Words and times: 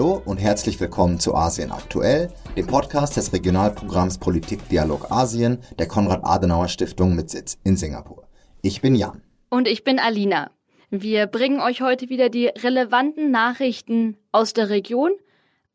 Hallo 0.00 0.22
und 0.24 0.38
herzlich 0.38 0.80
willkommen 0.80 1.20
zu 1.20 1.34
Asien 1.34 1.70
aktuell, 1.70 2.32
dem 2.56 2.66
Podcast 2.66 3.18
des 3.18 3.34
Regionalprogramms 3.34 4.16
Politik 4.16 4.66
Dialog 4.70 5.10
Asien 5.10 5.58
der 5.78 5.88
Konrad-Adenauer-Stiftung 5.88 7.14
mit 7.14 7.28
Sitz 7.28 7.58
in 7.64 7.76
Singapur. 7.76 8.26
Ich 8.62 8.80
bin 8.80 8.94
Jan. 8.94 9.20
Und 9.50 9.68
ich 9.68 9.84
bin 9.84 9.98
Alina. 9.98 10.52
Wir 10.88 11.26
bringen 11.26 11.60
euch 11.60 11.82
heute 11.82 12.08
wieder 12.08 12.30
die 12.30 12.46
relevanten 12.46 13.30
Nachrichten 13.30 14.16
aus 14.32 14.54
der 14.54 14.70
Region. 14.70 15.10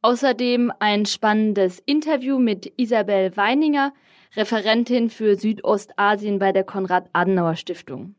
Außerdem 0.01 0.73
ein 0.79 1.05
spannendes 1.05 1.77
Interview 1.85 2.39
mit 2.39 2.73
Isabel 2.77 3.37
Weininger, 3.37 3.93
Referentin 4.35 5.11
für 5.11 5.35
Südostasien 5.35 6.39
bei 6.39 6.51
der 6.51 6.63
Konrad-Adenauer-Stiftung. 6.63 8.15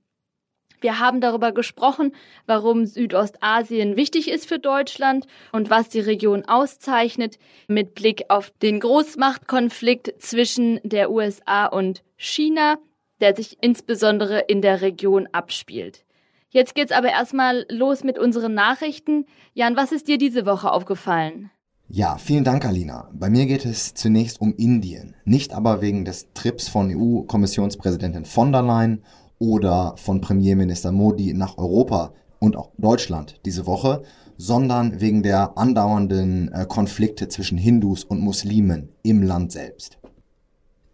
Wir 0.80 0.98
haben 0.98 1.20
darüber 1.20 1.52
gesprochen, 1.52 2.12
warum 2.46 2.86
Südostasien 2.86 3.96
wichtig 3.96 4.30
ist 4.30 4.46
für 4.46 4.58
Deutschland 4.58 5.26
und 5.52 5.70
was 5.70 5.88
die 5.88 6.00
Region 6.00 6.44
auszeichnet, 6.44 7.38
mit 7.68 7.94
Blick 7.94 8.24
auf 8.28 8.50
den 8.62 8.80
Großmachtkonflikt 8.80 10.14
zwischen 10.20 10.80
der 10.82 11.10
USA 11.10 11.66
und 11.66 12.02
China, 12.16 12.76
der 13.20 13.34
sich 13.34 13.58
insbesondere 13.60 14.40
in 14.40 14.60
der 14.60 14.82
Region 14.82 15.28
abspielt. 15.32 16.04
Jetzt 16.50 16.74
geht's 16.74 16.92
aber 16.92 17.08
erstmal 17.08 17.66
los 17.68 18.04
mit 18.04 18.18
unseren 18.18 18.54
Nachrichten. 18.54 19.26
Jan, 19.54 19.76
was 19.76 19.92
ist 19.92 20.08
dir 20.08 20.18
diese 20.18 20.46
Woche 20.46 20.70
aufgefallen? 20.70 21.50
Ja, 21.88 22.16
vielen 22.18 22.44
Dank, 22.44 22.64
Alina. 22.64 23.08
Bei 23.12 23.30
mir 23.30 23.46
geht 23.46 23.64
es 23.64 23.94
zunächst 23.94 24.40
um 24.40 24.54
Indien. 24.56 25.14
Nicht 25.24 25.52
aber 25.52 25.80
wegen 25.80 26.04
des 26.04 26.32
Trips 26.34 26.68
von 26.68 26.90
EU-Kommissionspräsidentin 26.90 28.24
von 28.24 28.50
der 28.50 28.62
Leyen 28.62 29.04
oder 29.38 29.94
von 29.96 30.20
Premierminister 30.20 30.92
Modi 30.92 31.34
nach 31.34 31.58
Europa 31.58 32.12
und 32.38 32.56
auch 32.56 32.70
Deutschland 32.78 33.40
diese 33.44 33.66
Woche, 33.66 34.02
sondern 34.38 35.00
wegen 35.00 35.22
der 35.22 35.56
andauernden 35.56 36.52
äh, 36.52 36.66
Konflikte 36.68 37.28
zwischen 37.28 37.58
Hindus 37.58 38.04
und 38.04 38.20
Muslimen 38.20 38.90
im 39.02 39.22
Land 39.22 39.52
selbst. 39.52 39.98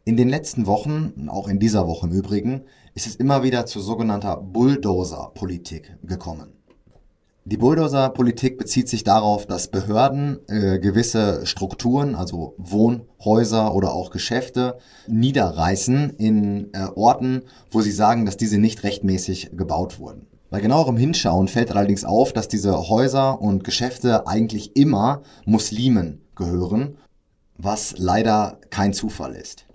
In 0.05 0.17
den 0.17 0.29
letzten 0.29 0.67
Wochen, 0.67 1.29
auch 1.29 1.49
in 1.49 1.61
dieser 1.61 1.87
Woche 1.87 2.07
im 2.07 2.13
Übrigen, 2.13 2.63
ist 2.95 3.07
es 3.07 3.17
immer 3.17 3.43
wieder 3.43 3.67
zu 3.67 3.81
sogenannter 3.81 4.37
Bulldozer-Politik 4.37 5.97
gekommen. 6.03 6.53
Die 7.45 7.57
Bulldozer-Politik 7.57 8.57
bezieht 8.57 8.89
sich 8.89 9.03
darauf, 9.03 9.47
dass 9.47 9.67
Behörden 9.67 10.39
äh, 10.47 10.79
gewisse 10.79 11.45
Strukturen, 11.45 12.15
also 12.15 12.55
Wohnhäuser 12.57 13.75
oder 13.75 13.93
auch 13.95 14.11
Geschäfte, 14.11 14.79
niederreißen 15.09 16.11
in 16.19 16.73
äh, 16.73 16.87
Orten, 16.95 17.43
wo 17.69 17.81
sie 17.81 17.91
sagen, 17.91 18.27
dass 18.27 18.37
diese 18.37 18.59
nicht 18.59 18.85
rechtmäßig 18.85 19.51
gebaut 19.57 19.99
wurden. 19.99 20.29
Bei 20.51 20.61
genauerem 20.61 20.97
Hinschauen 20.97 21.49
fällt 21.49 21.73
allerdings 21.73 22.05
auf, 22.05 22.33
dass 22.33 22.47
diese 22.47 22.89
Häuser 22.89 23.41
und 23.41 23.65
Geschäfte 23.65 24.29
eigentlich 24.29 24.77
immer 24.77 25.23
Muslimen 25.45 26.21
gehören, 26.37 26.97
was 27.59 27.95
leider 27.99 28.59
kein 28.71 28.93
Zufall 28.93 29.35
ist. 29.35 29.67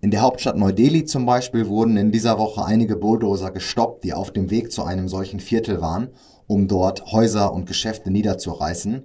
In 0.00 0.10
der 0.10 0.22
Hauptstadt 0.22 0.56
Neu-Delhi 0.56 1.04
zum 1.04 1.26
Beispiel 1.26 1.68
wurden 1.68 1.96
in 1.98 2.12
dieser 2.12 2.38
Woche 2.38 2.64
einige 2.64 2.96
Bulldozer 2.96 3.50
gestoppt, 3.50 4.04
die 4.04 4.14
auf 4.14 4.32
dem 4.32 4.50
Weg 4.50 4.72
zu 4.72 4.84
einem 4.84 5.08
solchen 5.08 5.40
Viertel 5.40 5.82
waren 5.82 6.08
um 6.46 6.68
dort 6.68 7.12
Häuser 7.12 7.52
und 7.52 7.66
Geschäfte 7.66 8.10
niederzureißen, 8.10 9.04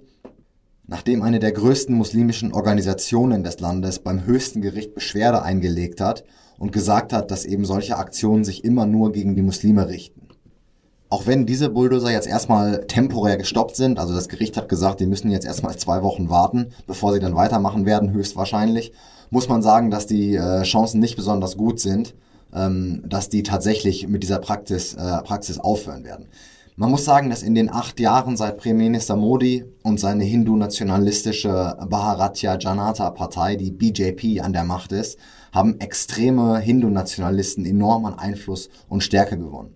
nachdem 0.86 1.22
eine 1.22 1.38
der 1.38 1.52
größten 1.52 1.94
muslimischen 1.94 2.52
Organisationen 2.52 3.44
des 3.44 3.60
Landes 3.60 4.00
beim 4.00 4.24
höchsten 4.24 4.60
Gericht 4.60 4.94
Beschwerde 4.94 5.42
eingelegt 5.42 6.00
hat 6.00 6.24
und 6.58 6.72
gesagt 6.72 7.12
hat, 7.12 7.30
dass 7.30 7.44
eben 7.44 7.64
solche 7.64 7.96
Aktionen 7.96 8.44
sich 8.44 8.64
immer 8.64 8.86
nur 8.86 9.12
gegen 9.12 9.34
die 9.34 9.42
Muslime 9.42 9.88
richten. 9.88 10.28
Auch 11.08 11.26
wenn 11.26 11.44
diese 11.44 11.70
Bulldozer 11.70 12.12
jetzt 12.12 12.28
erstmal 12.28 12.86
temporär 12.86 13.36
gestoppt 13.36 13.74
sind, 13.74 13.98
also 13.98 14.14
das 14.14 14.28
Gericht 14.28 14.56
hat 14.56 14.68
gesagt, 14.68 15.00
die 15.00 15.06
müssen 15.06 15.30
jetzt 15.30 15.44
erstmal 15.44 15.76
zwei 15.76 16.04
Wochen 16.04 16.28
warten, 16.28 16.68
bevor 16.86 17.12
sie 17.12 17.18
dann 17.18 17.34
weitermachen 17.34 17.84
werden, 17.84 18.12
höchstwahrscheinlich, 18.12 18.92
muss 19.30 19.48
man 19.48 19.60
sagen, 19.60 19.90
dass 19.90 20.06
die 20.06 20.36
äh, 20.36 20.62
Chancen 20.62 21.00
nicht 21.00 21.16
besonders 21.16 21.56
gut 21.56 21.80
sind, 21.80 22.14
ähm, 22.54 23.02
dass 23.08 23.28
die 23.28 23.42
tatsächlich 23.42 24.06
mit 24.06 24.22
dieser 24.22 24.38
Praxis, 24.38 24.94
äh, 24.94 25.22
Praxis 25.22 25.58
aufhören 25.58 26.04
werden. 26.04 26.28
Man 26.76 26.90
muss 26.90 27.04
sagen, 27.04 27.30
dass 27.30 27.42
in 27.42 27.54
den 27.54 27.70
acht 27.70 28.00
Jahren 28.00 28.36
seit 28.36 28.58
Premierminister 28.58 29.16
Modi 29.16 29.64
und 29.82 30.00
seine 30.00 30.24
hindu-nationalistische 30.24 31.76
Bharatiya 31.88 32.58
Janata 32.58 33.10
Partei, 33.10 33.56
die 33.56 33.70
BJP, 33.70 34.40
an 34.40 34.52
der 34.52 34.64
Macht 34.64 34.92
ist, 34.92 35.18
haben 35.52 35.80
extreme 35.80 36.58
Hindu-Nationalisten 36.58 37.66
enorm 37.66 38.06
an 38.06 38.18
Einfluss 38.18 38.70
und 38.88 39.02
Stärke 39.02 39.36
gewonnen. 39.36 39.74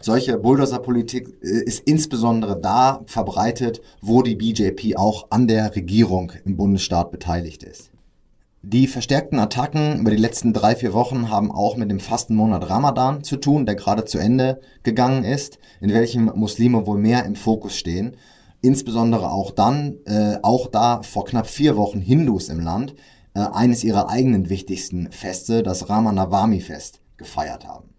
Solche 0.00 0.38
Bulldozer-Politik 0.38 1.28
äh, 1.42 1.64
ist 1.64 1.80
insbesondere 1.80 2.60
da 2.60 3.02
verbreitet, 3.06 3.80
wo 4.00 4.22
die 4.22 4.36
BJP 4.36 4.96
auch 4.96 5.26
an 5.30 5.48
der 5.48 5.74
Regierung 5.74 6.32
im 6.44 6.56
Bundesstaat 6.56 7.10
beteiligt 7.10 7.64
ist. 7.64 7.90
Die 8.68 8.88
verstärkten 8.88 9.38
Attacken 9.38 10.00
über 10.00 10.10
die 10.10 10.16
letzten 10.16 10.52
drei, 10.52 10.74
vier 10.74 10.92
Wochen 10.92 11.30
haben 11.30 11.52
auch 11.52 11.76
mit 11.76 11.88
dem 11.88 12.00
Fastenmonat 12.00 12.68
Ramadan 12.68 13.22
zu 13.22 13.36
tun, 13.36 13.64
der 13.64 13.76
gerade 13.76 14.06
zu 14.06 14.18
Ende 14.18 14.60
gegangen 14.82 15.22
ist, 15.22 15.60
in 15.80 15.92
welchem 15.92 16.32
Muslime 16.34 16.84
wohl 16.84 16.98
mehr 16.98 17.24
im 17.26 17.36
Fokus 17.36 17.76
stehen. 17.76 18.16
Insbesondere 18.62 19.30
auch 19.30 19.52
dann, 19.52 19.98
äh, 20.04 20.38
auch 20.42 20.66
da 20.66 21.02
vor 21.02 21.26
knapp 21.26 21.46
vier 21.46 21.76
Wochen 21.76 22.00
Hindus 22.00 22.48
im 22.48 22.58
Land 22.58 22.96
äh, 23.34 23.38
eines 23.38 23.84
ihrer 23.84 24.10
eigenen 24.10 24.50
wichtigsten 24.50 25.12
Feste, 25.12 25.62
das 25.62 25.88
Ramanavami-Fest, 25.88 27.00
gefeiert 27.18 27.68
haben. 27.68 27.90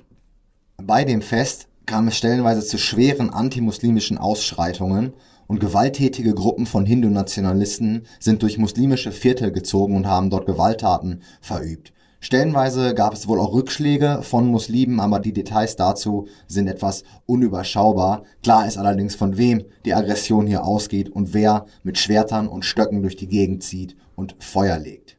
Bei 0.83 1.05
dem 1.05 1.21
Fest 1.21 1.69
kam 1.85 2.09
es 2.09 2.17
stellenweise 2.17 2.65
zu 2.65 2.77
schweren 2.77 3.29
antimuslimischen 3.29 4.17
Ausschreitungen 4.17 5.13
und 5.47 5.59
gewalttätige 5.59 6.33
Gruppen 6.33 6.65
von 6.65 6.85
Hindu-Nationalisten 6.85 8.03
sind 8.19 8.43
durch 8.43 8.57
muslimische 8.57 9.11
Viertel 9.11 9.51
gezogen 9.51 9.95
und 9.95 10.07
haben 10.07 10.29
dort 10.29 10.45
Gewalttaten 10.45 11.21
verübt. 11.41 11.93
Stellenweise 12.19 12.95
gab 12.95 13.13
es 13.13 13.27
wohl 13.27 13.39
auch 13.39 13.53
Rückschläge 13.53 14.19
von 14.23 14.47
Muslimen, 14.47 14.99
aber 14.99 15.19
die 15.19 15.33
Details 15.33 15.75
dazu 15.75 16.27
sind 16.47 16.67
etwas 16.67 17.03
unüberschaubar. 17.27 18.23
Klar 18.41 18.67
ist 18.67 18.77
allerdings, 18.77 19.15
von 19.15 19.37
wem 19.37 19.63
die 19.85 19.93
Aggression 19.93 20.47
hier 20.47 20.65
ausgeht 20.65 21.09
und 21.09 21.33
wer 21.33 21.65
mit 21.83 21.97
Schwertern 21.97 22.47
und 22.47 22.65
Stöcken 22.65 23.01
durch 23.01 23.15
die 23.15 23.27
Gegend 23.27 23.63
zieht 23.63 23.95
und 24.15 24.35
Feuer 24.39 24.79
legt. 24.79 25.17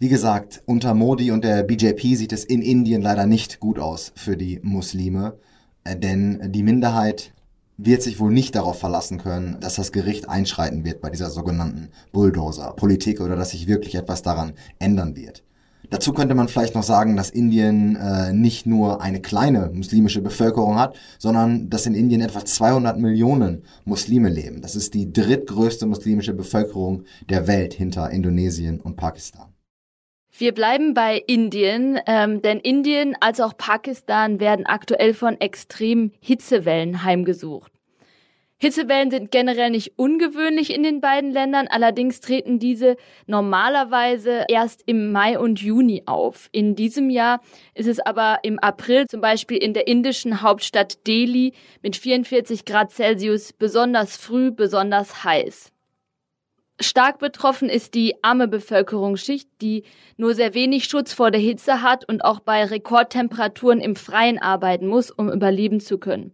Wie 0.00 0.08
gesagt, 0.08 0.62
unter 0.66 0.94
Modi 0.94 1.30
und 1.30 1.44
der 1.44 1.62
BJP 1.62 2.16
sieht 2.16 2.32
es 2.32 2.44
in 2.44 2.60
Indien 2.60 3.02
leider 3.02 3.24
nicht 3.24 3.60
gut 3.60 3.78
aus 3.78 4.12
für 4.16 4.36
die 4.36 4.58
Muslime, 4.64 5.38
äh, 5.84 5.96
denn 5.96 6.50
die 6.50 6.64
Minderheit 6.64 7.32
wird 7.84 8.02
sich 8.02 8.20
wohl 8.20 8.32
nicht 8.32 8.54
darauf 8.54 8.78
verlassen 8.78 9.18
können, 9.18 9.58
dass 9.60 9.76
das 9.76 9.92
Gericht 9.92 10.28
einschreiten 10.28 10.84
wird 10.84 11.00
bei 11.00 11.10
dieser 11.10 11.30
sogenannten 11.30 11.88
Bulldozer-Politik 12.12 13.20
oder 13.20 13.36
dass 13.36 13.50
sich 13.50 13.66
wirklich 13.66 13.94
etwas 13.94 14.22
daran 14.22 14.52
ändern 14.78 15.16
wird. 15.16 15.42
Dazu 15.90 16.12
könnte 16.12 16.34
man 16.34 16.48
vielleicht 16.48 16.74
noch 16.74 16.82
sagen, 16.82 17.16
dass 17.16 17.28
Indien 17.28 17.96
äh, 17.96 18.32
nicht 18.32 18.64
nur 18.64 19.02
eine 19.02 19.20
kleine 19.20 19.70
muslimische 19.74 20.22
Bevölkerung 20.22 20.78
hat, 20.78 20.96
sondern 21.18 21.68
dass 21.68 21.86
in 21.86 21.94
Indien 21.94 22.22
etwa 22.22 22.44
200 22.44 22.98
Millionen 22.98 23.64
Muslime 23.84 24.30
leben. 24.30 24.62
Das 24.62 24.74
ist 24.74 24.94
die 24.94 25.12
drittgrößte 25.12 25.86
muslimische 25.86 26.32
Bevölkerung 26.32 27.04
der 27.28 27.46
Welt 27.46 27.74
hinter 27.74 28.10
Indonesien 28.10 28.80
und 28.80 28.96
Pakistan. 28.96 29.52
Wir 30.38 30.52
bleiben 30.52 30.94
bei 30.94 31.18
Indien, 31.26 32.00
ähm, 32.06 32.40
denn 32.40 32.58
Indien 32.60 33.14
als 33.20 33.38
auch 33.40 33.54
Pakistan 33.54 34.40
werden 34.40 34.64
aktuell 34.64 35.12
von 35.12 35.38
extremen 35.40 36.12
Hitzewellen 36.20 37.04
heimgesucht. 37.04 37.71
Hitzewellen 38.62 39.10
sind 39.10 39.32
generell 39.32 39.70
nicht 39.70 39.94
ungewöhnlich 39.96 40.72
in 40.72 40.84
den 40.84 41.00
beiden 41.00 41.32
Ländern, 41.32 41.66
allerdings 41.66 42.20
treten 42.20 42.60
diese 42.60 42.96
normalerweise 43.26 44.44
erst 44.48 44.84
im 44.86 45.10
Mai 45.10 45.36
und 45.36 45.60
Juni 45.60 46.04
auf. 46.06 46.48
In 46.52 46.76
diesem 46.76 47.10
Jahr 47.10 47.40
ist 47.74 47.88
es 47.88 47.98
aber 47.98 48.38
im 48.44 48.60
April 48.60 49.08
zum 49.08 49.20
Beispiel 49.20 49.56
in 49.56 49.74
der 49.74 49.88
indischen 49.88 50.42
Hauptstadt 50.42 51.08
Delhi 51.08 51.54
mit 51.82 51.96
44 51.96 52.64
Grad 52.64 52.92
Celsius 52.92 53.52
besonders 53.52 54.16
früh 54.16 54.52
besonders 54.52 55.24
heiß. 55.24 55.72
Stark 56.80 57.18
betroffen 57.18 57.68
ist 57.68 57.94
die 57.94 58.22
arme 58.22 58.46
Bevölkerungsschicht, 58.46 59.48
die 59.60 59.82
nur 60.16 60.34
sehr 60.34 60.54
wenig 60.54 60.84
Schutz 60.84 61.12
vor 61.12 61.32
der 61.32 61.40
Hitze 61.40 61.82
hat 61.82 62.08
und 62.08 62.24
auch 62.24 62.38
bei 62.38 62.64
Rekordtemperaturen 62.64 63.80
im 63.80 63.96
Freien 63.96 64.38
arbeiten 64.40 64.86
muss, 64.86 65.10
um 65.10 65.28
überleben 65.28 65.80
zu 65.80 65.98
können. 65.98 66.32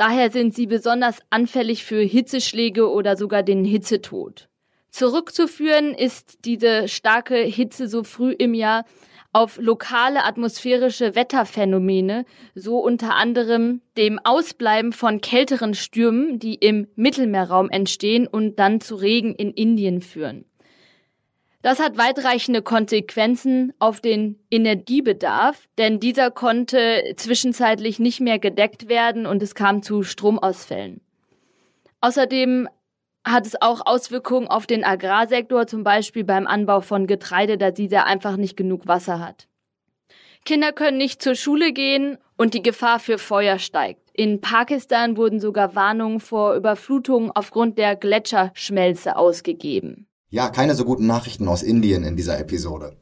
Daher 0.00 0.30
sind 0.30 0.54
sie 0.54 0.66
besonders 0.66 1.18
anfällig 1.28 1.84
für 1.84 2.00
Hitzeschläge 2.00 2.90
oder 2.90 3.18
sogar 3.18 3.42
den 3.42 3.66
Hitzetod. 3.66 4.48
Zurückzuführen 4.88 5.92
ist 5.92 6.46
diese 6.46 6.88
starke 6.88 7.34
Hitze 7.36 7.86
so 7.86 8.02
früh 8.02 8.32
im 8.32 8.54
Jahr 8.54 8.86
auf 9.34 9.58
lokale 9.58 10.24
atmosphärische 10.24 11.14
Wetterphänomene, 11.14 12.24
so 12.54 12.78
unter 12.78 13.14
anderem 13.14 13.82
dem 13.98 14.18
Ausbleiben 14.18 14.94
von 14.94 15.20
kälteren 15.20 15.74
Stürmen, 15.74 16.38
die 16.38 16.54
im 16.54 16.86
Mittelmeerraum 16.96 17.68
entstehen 17.68 18.26
und 18.26 18.58
dann 18.58 18.80
zu 18.80 18.94
Regen 18.94 19.34
in 19.34 19.52
Indien 19.52 20.00
führen. 20.00 20.46
Das 21.62 21.78
hat 21.78 21.98
weitreichende 21.98 22.62
Konsequenzen 22.62 23.74
auf 23.78 24.00
den 24.00 24.38
Energiebedarf, 24.50 25.68
denn 25.76 26.00
dieser 26.00 26.30
konnte 26.30 27.12
zwischenzeitlich 27.16 27.98
nicht 27.98 28.20
mehr 28.20 28.38
gedeckt 28.38 28.88
werden 28.88 29.26
und 29.26 29.42
es 29.42 29.54
kam 29.54 29.82
zu 29.82 30.02
Stromausfällen. 30.02 31.02
Außerdem 32.00 32.66
hat 33.24 33.46
es 33.46 33.60
auch 33.60 33.82
Auswirkungen 33.84 34.48
auf 34.48 34.66
den 34.66 34.84
Agrarsektor, 34.84 35.66
zum 35.66 35.84
Beispiel 35.84 36.24
beim 36.24 36.46
Anbau 36.46 36.80
von 36.80 37.06
Getreide, 37.06 37.58
da 37.58 37.70
dieser 37.70 38.06
einfach 38.06 38.38
nicht 38.38 38.56
genug 38.56 38.86
Wasser 38.86 39.20
hat. 39.20 39.46
Kinder 40.46 40.72
können 40.72 40.96
nicht 40.96 41.20
zur 41.22 41.34
Schule 41.34 41.74
gehen 41.74 42.16
und 42.38 42.54
die 42.54 42.62
Gefahr 42.62 42.98
für 42.98 43.18
Feuer 43.18 43.58
steigt. 43.58 44.00
In 44.14 44.40
Pakistan 44.40 45.18
wurden 45.18 45.38
sogar 45.38 45.74
Warnungen 45.74 46.20
vor 46.20 46.54
Überflutungen 46.54 47.30
aufgrund 47.30 47.76
der 47.76 47.96
Gletscherschmelze 47.96 49.16
ausgegeben. 49.16 50.06
Ja, 50.32 50.48
keine 50.48 50.76
so 50.76 50.84
guten 50.84 51.08
Nachrichten 51.08 51.48
aus 51.48 51.64
Indien 51.64 52.04
in 52.04 52.14
dieser 52.14 52.38
Episode. 52.38 52.92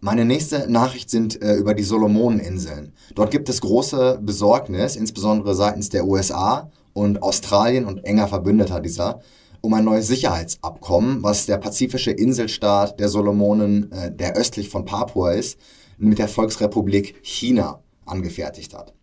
Meine 0.00 0.24
nächste 0.24 0.66
Nachricht 0.72 1.10
sind 1.10 1.42
äh, 1.42 1.56
über 1.56 1.74
die 1.74 1.82
Solomoneninseln. 1.82 2.94
Dort 3.14 3.30
gibt 3.30 3.50
es 3.50 3.60
große 3.60 4.18
Besorgnis, 4.22 4.96
insbesondere 4.96 5.54
seitens 5.54 5.90
der 5.90 6.06
USA 6.06 6.70
und 6.94 7.22
Australien 7.22 7.84
und 7.84 8.06
enger 8.06 8.28
Verbündeter 8.28 8.80
dieser, 8.80 9.20
um 9.60 9.74
ein 9.74 9.84
neues 9.84 10.06
Sicherheitsabkommen, 10.06 11.22
was 11.22 11.44
der 11.44 11.58
pazifische 11.58 12.12
Inselstaat 12.12 12.98
der 12.98 13.10
Solomonen, 13.10 13.92
äh, 13.92 14.10
der 14.10 14.34
östlich 14.36 14.70
von 14.70 14.86
Papua 14.86 15.32
ist, 15.32 15.58
mit 15.98 16.18
der 16.18 16.28
Volksrepublik 16.28 17.16
China 17.20 17.80
angefertigt 18.06 18.72
hat. 18.72 18.94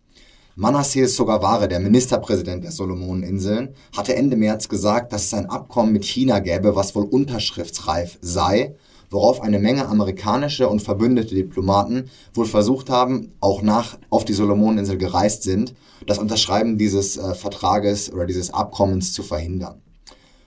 Manasseh 0.60 1.06
Sogavare, 1.06 1.68
der 1.68 1.78
Ministerpräsident 1.78 2.64
der 2.64 2.72
Solomoneninseln, 2.72 3.76
hatte 3.96 4.16
Ende 4.16 4.36
März 4.36 4.68
gesagt, 4.68 5.12
dass 5.12 5.26
es 5.26 5.34
ein 5.34 5.48
Abkommen 5.48 5.92
mit 5.92 6.04
China 6.04 6.40
gäbe, 6.40 6.74
was 6.74 6.96
wohl 6.96 7.04
unterschriftsreif 7.04 8.18
sei, 8.22 8.74
worauf 9.08 9.40
eine 9.40 9.60
Menge 9.60 9.86
amerikanische 9.86 10.68
und 10.68 10.82
verbündete 10.82 11.36
Diplomaten 11.36 12.10
wohl 12.34 12.46
versucht 12.46 12.90
haben, 12.90 13.30
auch 13.38 13.62
nach 13.62 13.98
auf 14.10 14.24
die 14.24 14.32
Solomoninsel 14.32 14.98
gereist 14.98 15.44
sind, 15.44 15.76
das 16.08 16.18
Unterschreiben 16.18 16.76
dieses 16.76 17.16
äh, 17.16 17.36
Vertrages 17.36 18.12
oder 18.12 18.26
dieses 18.26 18.52
Abkommens 18.52 19.12
zu 19.12 19.22
verhindern. 19.22 19.80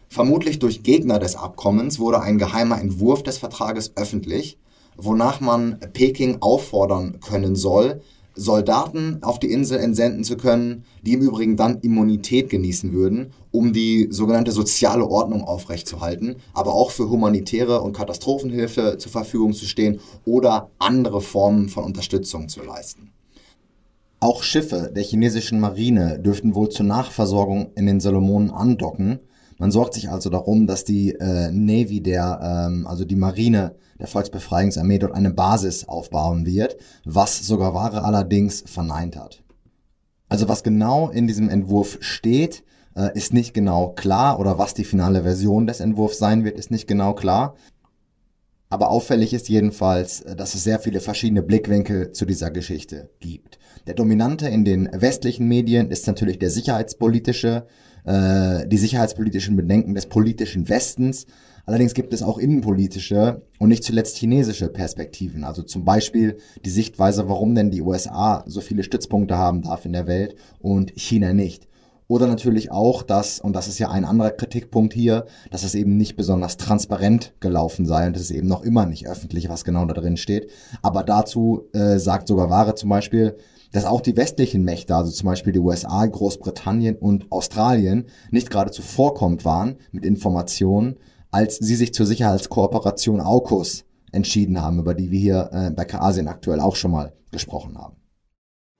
Vermutlich 0.10 0.60
durch 0.60 0.84
Gegner 0.84 1.19
des 1.19 1.38
Abkommens 1.38 2.00
wurde 2.00 2.19
ein 2.19 2.38
geheimer 2.38 2.81
Entwurf 2.81 3.24
des 3.24 3.38
Vertrages 3.38 3.94
öffentlich, 3.96 4.58
wonach 4.98 5.40
man 5.40 5.80
Peking 5.94 6.40
auffordern 6.42 7.22
können 7.22 7.56
soll, 7.56 8.02
Soldaten 8.33 9.19
auf 9.22 9.39
die 9.39 9.51
Insel 9.51 9.80
entsenden 9.80 10.24
zu 10.24 10.38
können, 10.38 10.86
die 11.01 11.13
im 11.13 11.22
Übrigen 11.22 11.57
dann 11.57 11.80
Immunität 11.81 12.50
genießen 12.50 12.94
würden, 12.94 13.33
um 13.51 13.74
die 13.74 14.07
sogenannte 14.10 14.51
soziale 14.51 15.06
Ordnung 15.06 15.44
aufrechtzuerhalten, 15.44 16.38
aber 16.54 16.74
auch 16.74 16.92
für 16.92 17.10
humanitäre 17.10 17.81
und 17.81 17.95
Katastrophenhilfe 17.95 18.98
zur 18.98 19.12
Verfügung 19.12 19.54
zu 19.54 19.66
stehen 19.66 20.00
oder 20.25 20.69
andere 20.80 21.22
Formen 21.22 21.69
von 21.69 21.83
Unterstützung 21.83 22.48
zu 22.48 22.63
leisten. 22.63 23.12
Auch 24.24 24.44
Schiffe 24.44 24.92
der 24.95 25.04
chinesischen 25.04 25.60
Marine 25.60 26.19
dürften 26.19 26.54
wohl 26.54 26.69
zur 26.69 26.86
Nachversorgung 26.86 27.72
in 27.75 27.88
den 27.88 28.00
Salomonen 28.00 28.51
andocken. 28.51 29.19
Man 29.62 29.69
sorgt 29.69 29.94
sich 29.94 30.10
also 30.10 30.31
darum, 30.31 30.66
dass 30.66 30.86
die 30.86 31.13
äh, 31.13 31.52
Navy 31.52 32.02
der, 32.02 32.40
ähm, 32.68 32.88
also 32.88 33.06
die 33.06 33.16
Marine 33.16 33.75
der 34.00 34.08
Volksbefreiungsarmee 34.08 34.98
dort 34.98 35.13
eine 35.13 35.30
Basis 35.30 35.88
aufbauen 35.88 36.48
wird, 36.48 36.78
was 37.06 37.46
sogar 37.46 37.75
Ware 37.75 38.04
allerdings 38.04 38.63
verneint 38.66 39.16
hat. 39.16 39.44
Also 40.30 40.50
was 40.50 40.63
genau 40.63 41.10
in 41.10 41.28
diesem 41.28 41.48
Entwurf 41.48 42.00
steht, 42.02 42.63
äh, 42.96 43.16
ist 43.16 43.36
nicht 43.36 43.54
genau 43.54 43.90
klar 43.90 44.40
oder 44.40 44.58
was 44.58 44.74
die 44.74 44.84
finale 44.84 45.22
Version 45.22 45.68
des 45.68 45.80
Entwurfs 45.80 46.18
sein 46.18 46.44
wird, 46.44 46.58
ist 46.58 46.72
nicht 46.72 46.88
genau 46.88 47.13
klar. 47.13 47.54
Aber 48.72 48.90
auffällig 48.90 49.31
ist 49.31 49.48
jedenfalls, 49.48 50.22
äh, 50.22 50.36
dass 50.36 50.56
es 50.56 50.63
sehr 50.63 50.80
viele 50.80 51.02
verschiedene 51.02 51.44
Blickwinkel 51.44 52.13
zu 52.13 52.25
dieser 52.25 52.50
Geschichte 52.50 53.12
gibt. 53.19 53.60
Der 53.86 53.94
dominante 53.94 54.48
in 54.48 54.66
den 54.66 54.90
westlichen 54.92 55.48
Medien 55.48 55.92
ist 55.92 56.08
natürlich 56.08 56.40
der 56.40 56.50
sicherheitspolitische, 56.50 57.68
äh, 58.06 58.68
die 58.68 58.77
sicherheitspolitischen 58.77 59.56
Bedenken 59.56 59.94
des 59.94 60.07
politischen 60.07 60.69
Westens. 60.69 61.25
Allerdings 61.65 61.94
gibt 61.94 62.13
es 62.13 62.24
auch 62.24 62.38
innenpolitische 62.38 63.44
und 63.59 63.69
nicht 63.69 63.83
zuletzt 63.83 64.18
chinesische 64.18 64.68
Perspektiven. 64.69 65.44
Also 65.44 65.62
zum 65.62 65.86
Beispiel 65.86 66.38
die 66.65 66.69
Sichtweise, 66.69 67.30
warum 67.30 67.53
denn 67.56 67.71
die 67.71 67.81
USA 67.81 68.44
so 68.48 68.62
viele 68.62 68.83
Stützpunkte 68.83 69.38
haben 69.38 69.62
darf 69.62 69.86
in 69.86 69.94
der 69.94 70.07
Welt 70.07 70.36
und 70.59 70.92
China 70.95 71.33
nicht. 71.33 71.68
Oder 72.12 72.27
natürlich 72.27 72.74
auch, 72.74 73.03
dass, 73.03 73.39
und 73.39 73.56
das 73.56 73.69
ist 73.69 73.80
ja 73.80 73.89
ein 73.89 74.03
anderer 74.03 74.31
Kritikpunkt 74.31 74.94
hier, 74.94 75.27
dass 75.50 75.63
es 75.63 75.75
eben 75.75 75.95
nicht 75.95 76.18
besonders 76.18 76.57
transparent 76.57 77.33
gelaufen 77.39 77.86
sei 77.86 78.06
und 78.06 78.18
es 78.18 78.24
ist 78.24 78.31
eben 78.31 78.50
noch 78.50 78.63
immer 78.63 78.86
nicht 78.86 79.07
öffentlich, 79.07 79.48
was 79.48 79.63
genau 79.63 79.86
da 79.86 79.94
drin 79.94 80.18
steht. 80.18 80.50
Aber 80.81 81.03
dazu 81.03 81.69
äh, 81.71 82.00
sagt 82.00 82.27
sogar 82.27 82.50
Ware 82.50 82.75
zum 82.75 82.89
Beispiel, 82.89 83.38
dass 83.72 83.86
auch 83.86 84.02
die 84.02 84.18
westlichen 84.18 84.64
Mächte, 84.64 84.96
also 84.96 85.12
zum 85.12 85.28
Beispiel 85.28 85.54
die 85.54 85.60
USA, 85.60 86.06
Großbritannien 86.06 86.96
und 86.96 87.32
Australien, 87.32 88.08
nicht 88.30 88.50
gerade 88.50 88.72
zuvorkommt 88.72 89.46
waren 89.46 89.78
mit 89.92 90.06
Informationen, 90.06 90.98
als 91.32 91.58
sie 91.58 91.76
sich 91.76 91.94
zur 91.94 92.06
Sicherheitskooperation 92.06 93.22
AUKUS 93.22 93.86
entschieden 94.12 94.62
haben, 94.62 94.80
über 94.80 94.94
die 94.94 95.10
wir 95.12 95.20
hier 95.20 95.50
äh, 95.54 95.72
bei 95.72 95.86
Kasien 95.86 96.28
aktuell 96.28 96.60
auch 96.60 96.76
schon 96.76 96.92
mal 96.92 97.14
gesprochen 97.32 97.78
haben. 97.78 97.96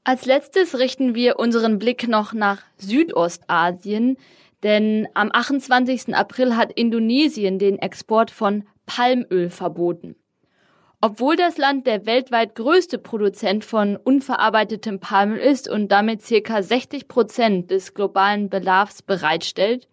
Als 0.04 0.26
letztes 0.26 0.78
richten 0.78 1.16
wir 1.16 1.40
unseren 1.40 1.80
Blick 1.80 2.08
noch 2.08 2.34
nach 2.34 2.64
Südostasien, 2.78 4.18
denn 4.64 5.08
am 5.14 5.30
28. 5.32 6.16
April 6.16 6.58
hat 6.58 6.72
Indonesien 6.74 7.60
den 7.60 7.78
Export 7.80 8.32
von 8.32 8.64
Palmöl 8.86 9.50
verboten. 9.50 10.16
Obwohl 11.04 11.36
das 11.36 11.58
Land 11.58 11.88
der 11.88 12.06
weltweit 12.06 12.54
größte 12.54 13.00
Produzent 13.00 13.66
von 13.66 13.98
unverarbeitetem 13.98 15.00
Palmöl 15.00 15.40
ist 15.40 15.68
und 15.68 15.92
damit 15.92 16.22
circa 16.22 16.62
60 16.62 17.08
Prozent 17.08 17.72
des 17.72 17.96
globalen 17.96 18.50
Bedarfs 18.50 19.02
bereitstellt, 19.02 19.88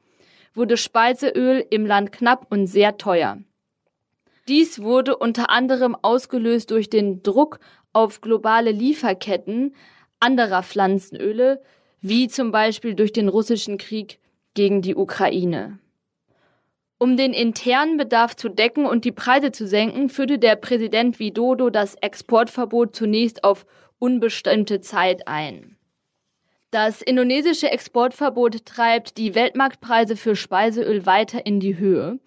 wurde 0.53 0.77
Speiseöl 0.77 1.65
im 1.71 1.87
Land 1.87 2.13
knapp 2.13 2.47
und 2.51 2.67
sehr 2.67 2.99
teuer. 2.99 3.39
Dies 4.49 4.83
wurde 4.83 5.17
unter 5.17 5.49
anderem 5.49 5.97
ausgelöst 6.01 6.71
durch 6.71 6.91
den 6.91 7.23
Druck 7.23 7.59
auf 7.95 8.21
globale 8.21 8.71
Lieferketten 8.71 9.75
anderer 10.21 10.63
Pflanzenöle, 10.63 11.63
wie 12.03 12.29
zum 12.29 12.53
Beispiel 12.53 12.95
durch 12.95 13.13
den 13.13 13.29
russischen 13.29 13.79
Krieg 13.79 14.19
gegen 14.53 14.83
die 14.83 14.95
Ukraine. 14.95 15.79
Um 17.01 17.17
den 17.17 17.33
internen 17.33 17.97
Bedarf 17.97 18.35
zu 18.35 18.49
decken 18.49 18.85
und 18.85 19.05
die 19.05 19.13
Preise 19.13 19.53
zu 19.53 19.69
senken, 19.69 20.09
führte 20.09 20.39
der 20.39 20.57
Präsident 20.57 21.21
Widodo 21.21 21.71
das 21.71 21.95
Exportverbot 21.95 22.97
zunächst 22.97 23.45
auf 23.45 23.67
unbestimmte 24.01 24.81
Zeit 24.81 25.29
ein. 25.29 25.77
Das 26.73 27.01
indonesische 27.01 27.71
Exportverbot 27.71 28.67
treibt 28.67 29.17
die 29.17 29.35
Weltmarktpreise 29.35 30.17
für 30.17 30.35
Speiseöl 30.35 31.07
weiter 31.07 31.47
in 31.47 31.61
die 31.61 31.79
Höhe 31.79 32.19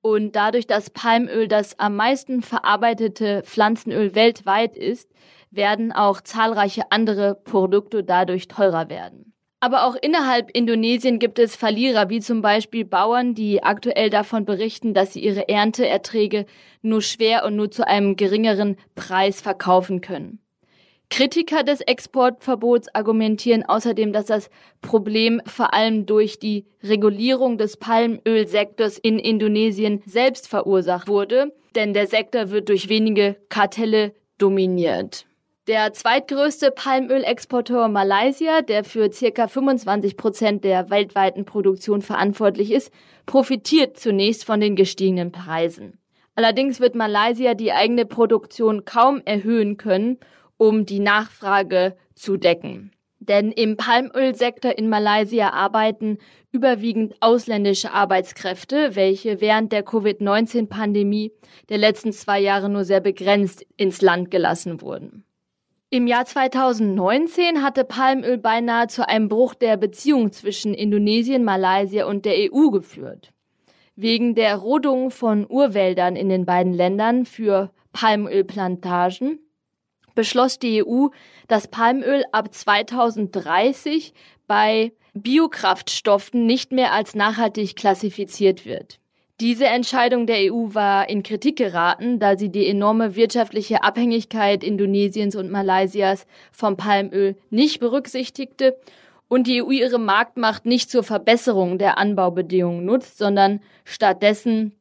und 0.00 0.34
dadurch, 0.34 0.66
dass 0.66 0.90
Palmöl 0.90 1.46
das 1.46 1.78
am 1.78 1.94
meisten 1.96 2.42
verarbeitete 2.42 3.42
Pflanzenöl 3.44 4.14
weltweit 4.14 4.76
ist, 4.76 5.10
werden 5.50 5.92
auch 5.92 6.22
zahlreiche 6.22 6.90
andere 6.90 7.34
Produkte 7.34 8.02
dadurch 8.02 8.48
teurer 8.48 8.88
werden. 8.88 9.33
Aber 9.64 9.86
auch 9.86 9.96
innerhalb 9.96 10.50
Indonesien 10.50 11.18
gibt 11.18 11.38
es 11.38 11.56
Verlierer, 11.56 12.10
wie 12.10 12.20
zum 12.20 12.42
Beispiel 12.42 12.84
Bauern, 12.84 13.34
die 13.34 13.62
aktuell 13.62 14.10
davon 14.10 14.44
berichten, 14.44 14.92
dass 14.92 15.14
sie 15.14 15.20
ihre 15.20 15.48
Ernteerträge 15.48 16.44
nur 16.82 17.00
schwer 17.00 17.46
und 17.46 17.56
nur 17.56 17.70
zu 17.70 17.86
einem 17.88 18.16
geringeren 18.16 18.76
Preis 18.94 19.40
verkaufen 19.40 20.02
können. 20.02 20.38
Kritiker 21.08 21.62
des 21.62 21.80
Exportverbots 21.80 22.94
argumentieren 22.94 23.62
außerdem, 23.62 24.12
dass 24.12 24.26
das 24.26 24.50
Problem 24.82 25.40
vor 25.46 25.72
allem 25.72 26.04
durch 26.04 26.38
die 26.38 26.66
Regulierung 26.82 27.56
des 27.56 27.78
Palmölsektors 27.78 28.98
in 28.98 29.18
Indonesien 29.18 30.02
selbst 30.04 30.46
verursacht 30.46 31.08
wurde, 31.08 31.54
denn 31.74 31.94
der 31.94 32.06
Sektor 32.06 32.50
wird 32.50 32.68
durch 32.68 32.90
wenige 32.90 33.36
Kartelle 33.48 34.12
dominiert. 34.36 35.24
Der 35.66 35.94
zweitgrößte 35.94 36.70
Palmölexporteur 36.70 37.88
Malaysia, 37.88 38.60
der 38.60 38.84
für 38.84 39.10
circa 39.10 39.48
25 39.48 40.16
Prozent 40.16 40.64
der 40.64 40.90
weltweiten 40.90 41.46
Produktion 41.46 42.02
verantwortlich 42.02 42.70
ist, 42.70 42.92
profitiert 43.24 43.98
zunächst 43.98 44.44
von 44.44 44.60
den 44.60 44.76
gestiegenen 44.76 45.32
Preisen. 45.32 45.98
Allerdings 46.34 46.80
wird 46.80 46.94
Malaysia 46.94 47.54
die 47.54 47.72
eigene 47.72 48.04
Produktion 48.04 48.84
kaum 48.84 49.22
erhöhen 49.24 49.76
können 49.76 50.18
um 50.56 50.86
die 50.86 51.00
Nachfrage 51.00 51.96
zu 52.14 52.36
decken. 52.36 52.92
Denn 53.18 53.52
im 53.52 53.76
Palmölsektor 53.76 54.76
in 54.76 54.88
Malaysia 54.88 55.50
arbeiten 55.50 56.18
überwiegend 56.52 57.14
ausländische 57.20 57.92
Arbeitskräfte, 57.92 58.94
welche 58.96 59.40
während 59.40 59.72
der 59.72 59.82
Covid-19-Pandemie 59.82 61.32
der 61.70 61.78
letzten 61.78 62.12
zwei 62.12 62.40
Jahre 62.40 62.68
nur 62.68 62.84
sehr 62.84 63.00
begrenzt 63.00 63.66
ins 63.76 64.02
Land 64.02 64.30
gelassen 64.30 64.82
wurden. 64.82 65.24
Im 65.94 66.08
Jahr 66.08 66.26
2019 66.26 67.62
hatte 67.62 67.84
Palmöl 67.84 68.36
beinahe 68.36 68.88
zu 68.88 69.08
einem 69.08 69.28
Bruch 69.28 69.54
der 69.54 69.76
Beziehung 69.76 70.32
zwischen 70.32 70.74
Indonesien, 70.74 71.44
Malaysia 71.44 72.06
und 72.06 72.24
der 72.24 72.34
EU 72.52 72.70
geführt. 72.70 73.30
Wegen 73.94 74.34
der 74.34 74.56
Rodung 74.56 75.12
von 75.12 75.46
Urwäldern 75.48 76.16
in 76.16 76.28
den 76.28 76.46
beiden 76.46 76.72
Ländern 76.72 77.26
für 77.26 77.70
Palmölplantagen 77.92 79.38
beschloss 80.16 80.58
die 80.58 80.84
EU, 80.84 81.10
das 81.46 81.68
Palmöl 81.68 82.24
ab 82.32 82.52
2030 82.52 84.14
bei 84.48 84.90
Biokraftstoffen 85.12 86.44
nicht 86.44 86.72
mehr 86.72 86.92
als 86.92 87.14
nachhaltig 87.14 87.76
klassifiziert 87.76 88.66
wird. 88.66 88.98
Diese 89.44 89.66
Entscheidung 89.66 90.26
der 90.26 90.50
EU 90.50 90.72
war 90.72 91.10
in 91.10 91.22
Kritik 91.22 91.56
geraten, 91.56 92.18
da 92.18 92.38
sie 92.38 92.48
die 92.48 92.66
enorme 92.66 93.14
wirtschaftliche 93.14 93.82
Abhängigkeit 93.82 94.64
Indonesiens 94.64 95.36
und 95.36 95.50
Malaysias 95.50 96.26
vom 96.50 96.78
Palmöl 96.78 97.36
nicht 97.50 97.78
berücksichtigte 97.78 98.74
und 99.28 99.46
die 99.46 99.62
EU 99.62 99.70
ihre 99.70 99.98
Marktmacht 99.98 100.64
nicht 100.64 100.90
zur 100.90 101.02
Verbesserung 101.02 101.76
der 101.76 101.98
Anbaubedingungen 101.98 102.86
nutzt, 102.86 103.18
sondern 103.18 103.60
stattdessen 103.84 104.72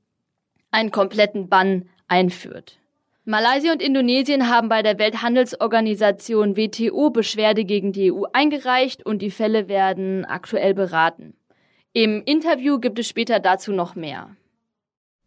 einen 0.71 0.91
kompletten 0.91 1.49
Bann 1.49 1.89
einführt. 2.07 2.79
Malaysia 3.25 3.73
und 3.73 3.81
Indonesien 3.81 4.49
haben 4.49 4.69
bei 4.69 4.81
der 4.81 4.97
Welthandelsorganisation 4.97 6.55
WTO 6.55 7.09
Beschwerde 7.09 7.65
gegen 7.65 7.91
die 7.91 8.13
EU 8.13 8.23
eingereicht 8.31 9.05
und 9.05 9.21
die 9.21 9.31
Fälle 9.31 9.67
werden 9.67 10.23
aktuell 10.23 10.73
beraten. 10.73 11.33
Im 11.91 12.23
Interview 12.23 12.79
gibt 12.79 12.97
es 12.97 13.09
später 13.09 13.41
dazu 13.41 13.73
noch 13.73 13.95
mehr. 13.95 14.37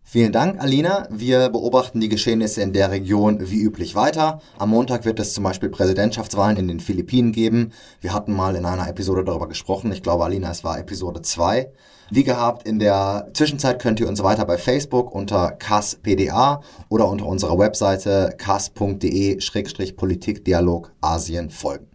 Vielen 0.09 0.31
Dank, 0.31 0.63
Alina. 0.63 1.09
Wir 1.11 1.49
beobachten 1.49 1.99
die 1.99 2.09
Geschehnisse 2.09 2.63
in 2.63 2.73
der 2.73 2.93
Region 2.93 3.51
wie 3.51 3.61
üblich 3.61 3.97
weiter. 3.97 4.41
Am 4.57 4.71
Montag 4.71 5.05
wird 5.05 5.19
es 5.19 5.35
zum 5.35 5.43
Beispiel 5.43 5.69
Präsidentschaftswahlen 5.69 6.59
in 6.59 6.69
den 6.69 6.79
Philippinen 6.79 7.33
geben. 7.33 7.73
Wir 8.01 8.15
hatten 8.15 8.33
mal 8.33 8.55
in 8.55 8.67
einer 8.67 8.89
Episode 8.89 9.25
darüber 9.25 9.49
gesprochen. 9.49 9.91
Ich 9.91 10.05
glaube, 10.05 10.23
Alina, 10.23 10.53
es 10.53 10.63
war 10.63 10.79
Episode 10.79 11.23
2. 11.23 11.73
Wie 12.11 12.23
gehabt, 12.23 12.69
in 12.69 12.79
der 12.79 13.31
Zwischenzeit 13.35 13.83
könnt 13.83 13.99
ihr 13.99 14.07
uns 14.07 14.23
weiter 14.23 14.45
bei 14.45 14.59
Facebook 14.59 15.13
unter 15.13 15.51
kaspda 15.51 16.61
oder 16.89 17.09
unter 17.09 17.27
unserer 17.27 17.59
Webseite 17.59 18.33
kas.de-politikdialog 18.39 20.93
Asien 21.01 21.51
folgen. 21.51 21.89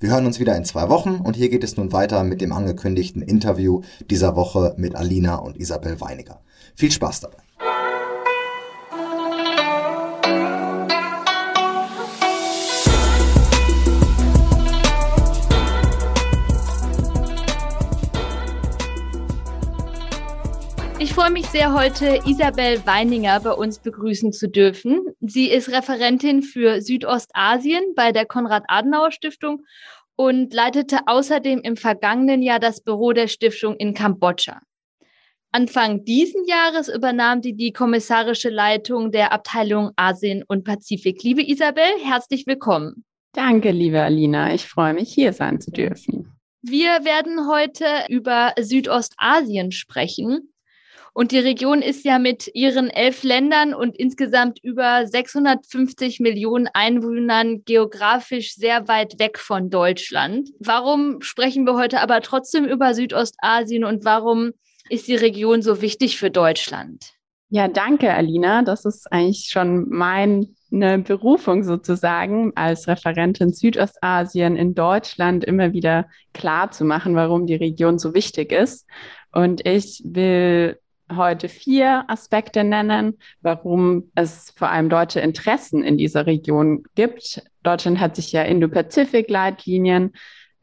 Wir 0.00 0.10
hören 0.10 0.26
uns 0.26 0.40
wieder 0.40 0.56
in 0.56 0.64
zwei 0.64 0.88
Wochen 0.88 1.20
und 1.22 1.36
hier 1.36 1.48
geht 1.48 1.62
es 1.62 1.76
nun 1.76 1.92
weiter 1.92 2.24
mit 2.24 2.40
dem 2.40 2.52
angekündigten 2.52 3.22
Interview 3.22 3.82
dieser 4.10 4.34
Woche 4.34 4.74
mit 4.78 4.96
Alina 4.96 5.36
und 5.36 5.56
Isabel 5.56 6.00
Weiniger. 6.00 6.40
Viel 6.74 6.90
Spaß 6.90 7.20
dabei. 7.20 7.41
Ich 21.12 21.16
freue 21.16 21.30
mich 21.30 21.46
sehr, 21.48 21.74
heute 21.74 22.20
Isabel 22.24 22.86
Weininger 22.86 23.38
bei 23.40 23.52
uns 23.52 23.78
begrüßen 23.78 24.32
zu 24.32 24.48
dürfen. 24.48 25.02
Sie 25.20 25.50
ist 25.50 25.68
Referentin 25.68 26.40
für 26.42 26.80
Südostasien 26.80 27.82
bei 27.94 28.12
der 28.12 28.24
Konrad-Adenauer-Stiftung 28.24 29.62
und 30.16 30.54
leitete 30.54 31.00
außerdem 31.04 31.60
im 31.60 31.76
vergangenen 31.76 32.40
Jahr 32.40 32.60
das 32.60 32.80
Büro 32.80 33.12
der 33.12 33.28
Stiftung 33.28 33.76
in 33.76 33.92
Kambodscha. 33.92 34.62
Anfang 35.52 36.02
diesen 36.06 36.46
Jahres 36.46 36.88
übernahm 36.88 37.42
sie 37.42 37.52
die 37.52 37.74
kommissarische 37.74 38.48
Leitung 38.48 39.12
der 39.12 39.32
Abteilung 39.32 39.90
Asien 39.96 40.42
und 40.48 40.64
Pazifik. 40.64 41.22
Liebe 41.22 41.46
Isabel, 41.46 41.92
herzlich 42.02 42.46
willkommen. 42.46 43.04
Danke, 43.34 43.70
liebe 43.70 44.00
Alina. 44.00 44.54
Ich 44.54 44.64
freue 44.64 44.94
mich, 44.94 45.12
hier 45.12 45.34
sein 45.34 45.60
zu 45.60 45.72
dürfen. 45.72 46.32
Wir 46.62 47.04
werden 47.04 47.50
heute 47.50 47.84
über 48.08 48.54
Südostasien 48.58 49.72
sprechen. 49.72 50.51
Und 51.14 51.30
die 51.32 51.38
Region 51.38 51.82
ist 51.82 52.04
ja 52.04 52.18
mit 52.18 52.50
ihren 52.54 52.88
elf 52.88 53.22
Ländern 53.22 53.74
und 53.74 53.96
insgesamt 53.98 54.58
über 54.62 55.06
650 55.06 56.20
Millionen 56.20 56.68
Einwohnern 56.72 57.64
geografisch 57.66 58.54
sehr 58.54 58.88
weit 58.88 59.18
weg 59.18 59.38
von 59.38 59.68
Deutschland. 59.68 60.48
Warum 60.58 61.20
sprechen 61.20 61.66
wir 61.66 61.74
heute 61.74 62.00
aber 62.00 62.22
trotzdem 62.22 62.64
über 62.64 62.94
Südostasien 62.94 63.84
und 63.84 64.06
warum 64.06 64.52
ist 64.88 65.06
die 65.06 65.16
Region 65.16 65.60
so 65.60 65.82
wichtig 65.82 66.18
für 66.18 66.30
Deutschland? 66.30 67.12
Ja, 67.50 67.68
danke, 67.68 68.14
Alina. 68.14 68.62
Das 68.62 68.86
ist 68.86 69.12
eigentlich 69.12 69.50
schon 69.50 69.90
meine 69.90 70.48
Berufung 70.70 71.62
sozusagen 71.64 72.52
als 72.54 72.88
Referentin 72.88 73.52
Südostasien 73.52 74.56
in 74.56 74.74
Deutschland 74.74 75.44
immer 75.44 75.74
wieder 75.74 76.06
klar 76.32 76.70
zu 76.70 76.86
machen, 76.86 77.14
warum 77.14 77.46
die 77.46 77.56
Region 77.56 77.98
so 77.98 78.14
wichtig 78.14 78.52
ist. 78.52 78.88
Und 79.32 79.66
ich 79.66 80.00
will 80.06 80.78
heute 81.16 81.48
vier 81.48 82.04
Aspekte 82.08 82.64
nennen, 82.64 83.18
warum 83.40 84.10
es 84.14 84.52
vor 84.56 84.68
allem 84.68 84.88
deutsche 84.88 85.20
Interessen 85.20 85.82
in 85.82 85.98
dieser 85.98 86.26
Region 86.26 86.84
gibt. 86.94 87.42
Deutschland 87.62 88.00
hat 88.00 88.16
sich 88.16 88.32
ja 88.32 88.42
Indo-Pazifik-Leitlinien 88.42 90.12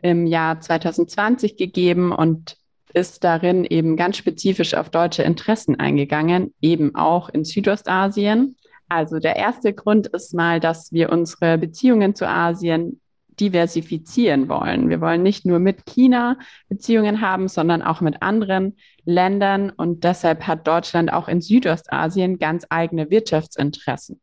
im 0.01 0.25
Jahr 0.25 0.59
2020 0.59 1.57
gegeben 1.57 2.11
und 2.11 2.57
ist 2.93 3.23
darin 3.23 3.65
eben 3.65 3.97
ganz 3.97 4.17
spezifisch 4.17 4.73
auf 4.73 4.89
deutsche 4.89 5.23
Interessen 5.23 5.79
eingegangen, 5.79 6.53
eben 6.61 6.95
auch 6.95 7.29
in 7.29 7.45
Südostasien. 7.45 8.55
Also 8.87 9.19
der 9.19 9.35
erste 9.35 9.73
Grund 9.73 10.07
ist 10.07 10.33
mal, 10.33 10.59
dass 10.59 10.91
wir 10.91 11.11
unsere 11.11 11.57
Beziehungen 11.57 12.15
zu 12.15 12.27
Asien 12.27 12.99
diversifizieren 13.39 14.49
wollen. 14.49 14.89
Wir 14.89 15.01
wollen 15.01 15.23
nicht 15.23 15.45
nur 15.45 15.59
mit 15.59 15.85
China 15.85 16.37
Beziehungen 16.67 17.21
haben, 17.21 17.47
sondern 17.47 17.81
auch 17.81 18.01
mit 18.01 18.21
anderen 18.21 18.77
Ländern. 19.05 19.69
Und 19.69 20.03
deshalb 20.03 20.47
hat 20.47 20.67
Deutschland 20.67 21.11
auch 21.11 21.27
in 21.27 21.41
Südostasien 21.41 22.39
ganz 22.39 22.65
eigene 22.69 23.09
Wirtschaftsinteressen. 23.09 24.19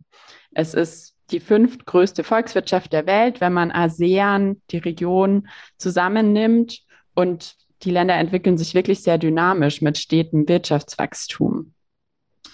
Es 0.52 0.74
ist 0.74 1.14
die 1.30 1.40
fünftgrößte 1.40 2.24
Volkswirtschaft 2.24 2.92
der 2.92 3.06
Welt, 3.06 3.40
wenn 3.40 3.52
man 3.52 3.70
ASEAN, 3.70 4.62
die 4.70 4.78
Region, 4.78 5.48
zusammennimmt. 5.76 6.82
Und 7.14 7.54
die 7.82 7.90
Länder 7.90 8.14
entwickeln 8.14 8.58
sich 8.58 8.74
wirklich 8.74 9.02
sehr 9.02 9.18
dynamisch 9.18 9.80
mit 9.82 9.98
stetem 9.98 10.48
Wirtschaftswachstum. 10.48 11.72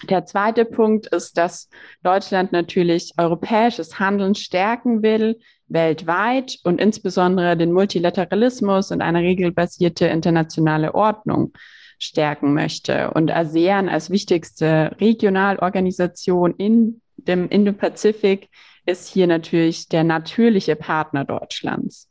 Der 0.09 0.25
zweite 0.25 0.65
Punkt 0.65 1.07
ist, 1.07 1.37
dass 1.37 1.69
Deutschland 2.01 2.51
natürlich 2.51 3.13
europäisches 3.17 3.99
Handeln 3.99 4.35
stärken 4.35 5.01
will, 5.01 5.39
weltweit 5.73 6.59
und 6.63 6.79
insbesondere 6.79 7.57
den 7.57 7.71
Multilateralismus 7.71 8.91
und 8.91 9.01
eine 9.01 9.19
regelbasierte 9.19 10.05
internationale 10.07 10.95
Ordnung 10.95 11.53
stärken 11.99 12.53
möchte. 12.53 13.11
Und 13.11 13.31
ASEAN 13.31 13.89
als 13.89 14.09
wichtigste 14.09 14.95
Regionalorganisation 14.99 16.53
in 16.57 17.01
dem 17.17 17.49
Indo-Pazifik 17.49 18.49
ist 18.85 19.07
hier 19.07 19.27
natürlich 19.27 19.87
der 19.89 20.03
natürliche 20.03 20.75
Partner 20.75 21.25
Deutschlands. 21.25 22.09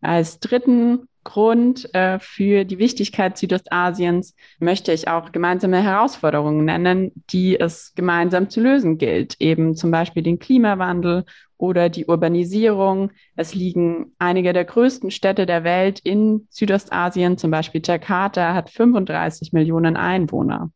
Als 0.00 0.38
dritten 0.38 1.08
Grund 1.24 1.92
äh, 1.94 2.18
für 2.20 2.64
die 2.64 2.78
Wichtigkeit 2.78 3.36
Südostasiens 3.36 4.34
möchte 4.60 4.92
ich 4.92 5.08
auch 5.08 5.32
gemeinsame 5.32 5.82
Herausforderungen 5.82 6.66
nennen, 6.66 7.12
die 7.30 7.58
es 7.58 7.94
gemeinsam 7.94 8.50
zu 8.50 8.60
lösen 8.60 8.98
gilt. 8.98 9.36
Eben 9.40 9.74
zum 9.74 9.90
Beispiel 9.90 10.22
den 10.22 10.38
Klimawandel 10.38 11.24
oder 11.56 11.88
die 11.88 12.06
Urbanisierung. 12.06 13.10
Es 13.36 13.54
liegen 13.54 14.12
einige 14.18 14.52
der 14.52 14.64
größten 14.64 15.10
Städte 15.10 15.46
der 15.46 15.64
Welt 15.64 15.98
in 16.00 16.46
Südostasien, 16.50 17.38
zum 17.38 17.50
Beispiel 17.50 17.80
Jakarta 17.84 18.54
hat 18.54 18.70
35 18.70 19.52
Millionen 19.52 19.96
Einwohner. 19.96 20.70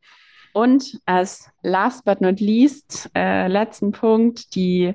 Und 0.55 0.99
als 1.07 1.51
last 1.63 2.05
but 2.05 2.21
not 2.21 2.41
least, 2.41 3.11
äh, 3.15 3.47
letzten 3.49 3.93
Punkt, 3.93 4.55
die 4.55 4.95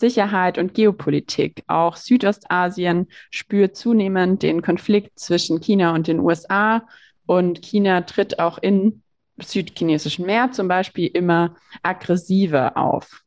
Sicherheit 0.00 0.58
und 0.58 0.74
Geopolitik. 0.74 1.62
Auch 1.66 1.96
Südostasien 1.96 3.06
spürt 3.30 3.76
zunehmend 3.76 4.42
den 4.42 4.62
Konflikt 4.62 5.18
zwischen 5.18 5.60
China 5.60 5.94
und 5.94 6.08
den 6.08 6.18
USA 6.20 6.86
und 7.26 7.62
China 7.62 8.00
tritt 8.00 8.38
auch 8.38 8.58
in 8.58 9.02
südchinesischen 9.40 10.26
Meer 10.26 10.50
zum 10.52 10.68
Beispiel 10.68 11.06
immer 11.06 11.54
aggressiver 11.82 12.76
auf. 12.76 13.22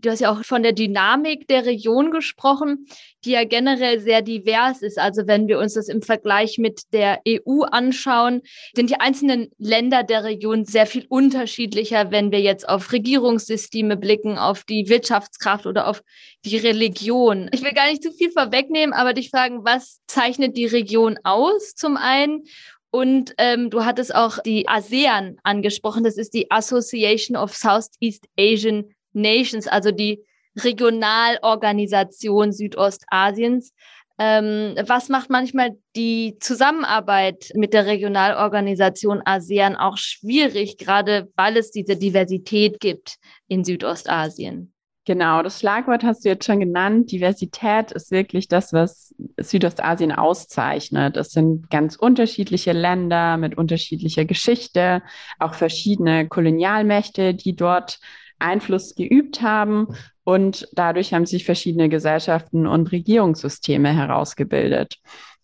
Du 0.00 0.10
hast 0.10 0.20
ja 0.20 0.32
auch 0.32 0.44
von 0.44 0.62
der 0.62 0.72
Dynamik 0.72 1.46
der 1.48 1.66
Region 1.66 2.10
gesprochen, 2.10 2.86
die 3.24 3.32
ja 3.32 3.44
generell 3.44 4.00
sehr 4.00 4.22
divers 4.22 4.80
ist. 4.82 4.98
Also 4.98 5.26
wenn 5.26 5.46
wir 5.46 5.58
uns 5.58 5.74
das 5.74 5.88
im 5.88 6.00
Vergleich 6.00 6.58
mit 6.58 6.82
der 6.92 7.20
EU 7.28 7.62
anschauen, 7.62 8.40
sind 8.74 8.88
die 8.88 8.98
einzelnen 8.98 9.50
Länder 9.58 10.02
der 10.02 10.24
Region 10.24 10.64
sehr 10.64 10.86
viel 10.86 11.04
unterschiedlicher, 11.08 12.10
wenn 12.10 12.32
wir 12.32 12.40
jetzt 12.40 12.68
auf 12.68 12.92
Regierungssysteme 12.92 13.96
blicken, 13.96 14.38
auf 14.38 14.64
die 14.64 14.88
Wirtschaftskraft 14.88 15.66
oder 15.66 15.86
auf 15.86 16.02
die 16.44 16.56
Religion. 16.56 17.50
Ich 17.52 17.62
will 17.62 17.72
gar 17.72 17.90
nicht 17.90 18.02
zu 18.02 18.12
viel 18.12 18.30
vorwegnehmen, 18.30 18.94
aber 18.94 19.12
dich 19.12 19.28
fragen, 19.28 19.64
was 19.64 20.00
zeichnet 20.06 20.56
die 20.56 20.66
Region 20.66 21.18
aus 21.24 21.74
zum 21.74 21.96
einen 21.98 22.44
und 22.90 23.34
ähm, 23.38 23.70
du 23.70 23.84
hattest 23.84 24.14
auch 24.14 24.38
die 24.38 24.66
ASEAN 24.66 25.38
angesprochen. 25.44 26.02
Das 26.02 26.16
ist 26.16 26.34
die 26.34 26.50
Association 26.50 27.36
of 27.36 27.54
Southeast 27.54 28.26
Asian 28.38 28.92
Nations, 29.12 29.66
also 29.66 29.90
die 29.90 30.24
Regionalorganisation 30.56 32.52
Südostasiens. 32.52 33.72
Ähm, 34.18 34.74
was 34.86 35.08
macht 35.08 35.30
manchmal 35.30 35.78
die 35.96 36.36
Zusammenarbeit 36.40 37.50
mit 37.54 37.72
der 37.72 37.86
Regionalorganisation 37.86 39.22
ASEAN 39.24 39.76
auch 39.76 39.96
schwierig, 39.96 40.76
gerade 40.76 41.30
weil 41.36 41.56
es 41.56 41.70
diese 41.70 41.96
Diversität 41.96 42.80
gibt 42.80 43.16
in 43.48 43.64
Südostasien? 43.64 44.74
Genau, 45.06 45.42
das 45.42 45.58
Schlagwort 45.60 46.04
hast 46.04 46.24
du 46.24 46.28
jetzt 46.28 46.44
schon 46.44 46.60
genannt. 46.60 47.10
Diversität 47.10 47.90
ist 47.92 48.10
wirklich 48.10 48.46
das, 48.46 48.74
was 48.74 49.14
Südostasien 49.38 50.12
auszeichnet. 50.12 51.16
Es 51.16 51.30
sind 51.30 51.70
ganz 51.70 51.96
unterschiedliche 51.96 52.72
Länder 52.72 53.38
mit 53.38 53.56
unterschiedlicher 53.56 54.26
Geschichte, 54.26 55.02
auch 55.38 55.54
verschiedene 55.54 56.28
Kolonialmächte, 56.28 57.34
die 57.34 57.56
dort 57.56 57.98
Einfluss 58.40 58.94
geübt 58.94 59.42
haben. 59.42 59.88
Und 60.24 60.68
dadurch 60.72 61.12
haben 61.12 61.26
sich 61.26 61.44
verschiedene 61.44 61.88
Gesellschaften 61.88 62.66
und 62.66 62.92
Regierungssysteme 62.92 63.94
herausgebildet. 63.94 64.96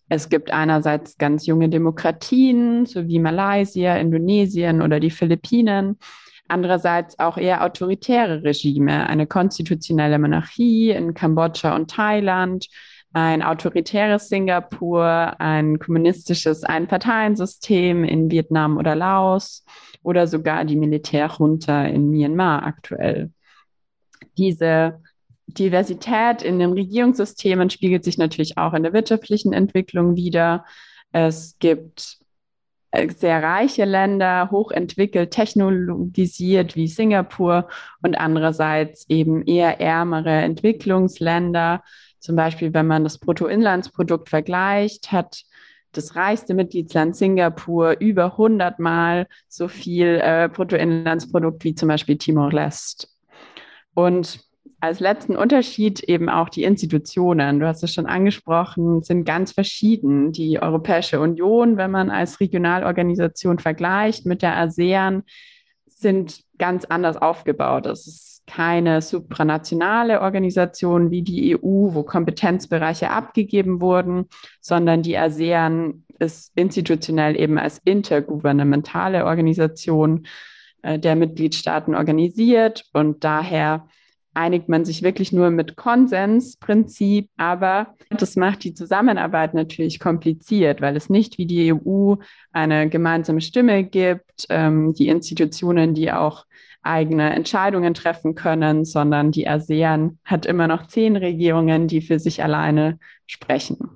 Es 0.09 0.29
gibt 0.29 0.53
einerseits 0.53 1.19
ganz 1.19 1.47
junge 1.47 1.69
Demokratien, 1.69 2.87
so 2.87 3.09
wie 3.09 3.19
Malaysia, 3.19 3.97
Indonesien 3.97 4.83
oder 4.83 5.00
die 5.00 5.11
Philippinen 5.11 5.99
andererseits 6.49 7.19
auch 7.19 7.37
eher 7.38 7.65
autoritäre 7.65 8.43
Regime, 8.45 9.09
eine 9.09 9.26
konstitutionelle 9.26 10.19
Monarchie 10.19 10.91
in 10.91 11.15
Kambodscha 11.15 11.75
und 11.75 11.91
Thailand, 11.91 12.69
ein 13.16 13.42
autoritäres 13.42 14.28
Singapur, 14.28 15.40
ein 15.40 15.78
kommunistisches 15.78 16.64
Einparteiensystem 16.64 18.04
in 18.04 18.30
Vietnam 18.30 18.76
oder 18.76 18.94
Laos 18.94 19.64
oder 20.02 20.26
sogar 20.26 20.66
die 20.66 20.76
Militärjunta 20.76 21.87
in 21.87 22.11
Myanmar 22.11 22.66
aktuell. 22.66 23.30
Diese 24.37 25.00
Diversität 25.46 26.42
in 26.42 26.58
den 26.58 26.75
Regierungssystemen 26.75 27.70
spiegelt 27.70 28.04
sich 28.04 28.18
natürlich 28.18 28.58
auch 28.58 28.75
in 28.75 28.82
der 28.82 28.92
wirtschaftlichen 28.92 29.54
Entwicklung 29.54 30.14
wider. 30.16 30.66
Es 31.11 31.56
gibt 31.58 32.18
äh, 32.90 33.08
sehr 33.08 33.42
reiche 33.42 33.87
Länder, 33.87 34.50
hochentwickelt, 34.50 35.30
technologisiert 35.30 36.76
wie 36.76 36.87
Singapur 36.87 37.68
und 38.02 38.20
andererseits 38.20 39.08
eben 39.08 39.42
eher 39.46 39.80
ärmere 39.80 40.32
Entwicklungsländer. 40.32 41.82
Zum 42.26 42.35
Beispiel, 42.35 42.75
wenn 42.75 42.88
man 42.88 43.04
das 43.04 43.18
Bruttoinlandsprodukt 43.18 44.28
vergleicht, 44.30 45.12
hat 45.12 45.45
das 45.92 46.16
reichste 46.16 46.54
Mitgliedsland 46.54 47.14
Singapur 47.14 48.00
über 48.00 48.33
100 48.33 48.80
Mal 48.80 49.28
so 49.47 49.68
viel 49.68 50.21
äh, 50.21 50.49
Bruttoinlandsprodukt 50.52 51.62
wie 51.62 51.76
zum 51.76 51.87
Beispiel 51.87 52.18
Timor-Leste. 52.18 53.06
Und 53.95 54.40
als 54.80 54.99
letzten 54.99 55.37
Unterschied 55.37 56.00
eben 56.00 56.28
auch 56.28 56.49
die 56.49 56.64
Institutionen. 56.64 57.61
Du 57.61 57.66
hast 57.68 57.85
es 57.85 57.95
schon 57.95 58.06
angesprochen, 58.06 59.04
sind 59.04 59.25
ganz 59.25 59.52
verschieden. 59.52 60.33
Die 60.33 60.61
Europäische 60.61 61.21
Union, 61.21 61.76
wenn 61.76 61.92
man 61.92 62.11
als 62.11 62.40
Regionalorganisation 62.40 63.61
vergleicht 63.61 64.26
mit 64.26 64.42
der 64.42 64.56
ASEAN, 64.56 65.23
sind 65.87 66.42
ganz 66.59 66.87
anders 66.87 67.18
aufgebaut. 67.18 67.87
Es 67.87 68.09
ist 68.09 68.36
keine 68.47 69.03
supranationale 69.03 70.21
Organisation 70.21 71.11
wie 71.11 71.23
die 71.23 71.57
EU, 71.57 71.95
wo 71.95 72.03
Kompetenzbereiche 72.03 73.11
abgegeben 73.11 73.81
wurden, 73.81 74.26
sondern 74.61 75.03
die 75.03 75.19
ASEAN 75.19 76.05
ist 76.19 76.53
institutionell 76.55 77.38
eben 77.38 77.59
als 77.59 77.81
intergouvernementale 77.85 79.25
Organisation 79.25 80.26
äh, 80.83 80.99
der 80.99 81.17
Mitgliedstaaten 81.17 81.95
organisiert. 81.95 82.85
Und 82.93 83.25
daher 83.25 83.88
einigt 84.37 84.69
man 84.69 84.85
sich 84.85 85.03
wirklich 85.03 85.33
nur 85.33 85.50
mit 85.50 85.76
Konsensprinzip, 85.76 87.31
aber 87.37 87.95
das 88.11 88.37
macht 88.37 88.65
die 88.65 88.75
Zusammenarbeit 88.75 89.55
natürlich 89.55 89.99
kompliziert, 89.99 90.81
weil 90.83 90.95
es 90.97 91.09
nicht 91.09 91.38
wie 91.38 91.47
die 91.47 91.73
EU 91.73 92.17
eine 92.53 92.88
gemeinsame 92.88 93.41
Stimme 93.41 93.83
gibt, 93.85 94.47
ähm, 94.50 94.93
die 94.93 95.09
Institutionen, 95.09 95.95
die 95.95 96.12
auch 96.12 96.45
eigene 96.87 97.35
Entscheidungen 97.35 97.95
treffen 97.95 98.35
können, 98.35 98.85
sondern 98.85 99.33
die 99.33 99.49
ASEAN 99.49 100.19
hat 100.25 100.47
immer 100.47 100.69
noch 100.69 100.87
zehn 100.87 101.16
Regierungen, 101.16 101.88
die 101.88 102.00
für 102.00 102.19
sich 102.19 102.43
alleine 102.43 102.99
sprechen. 103.26 103.90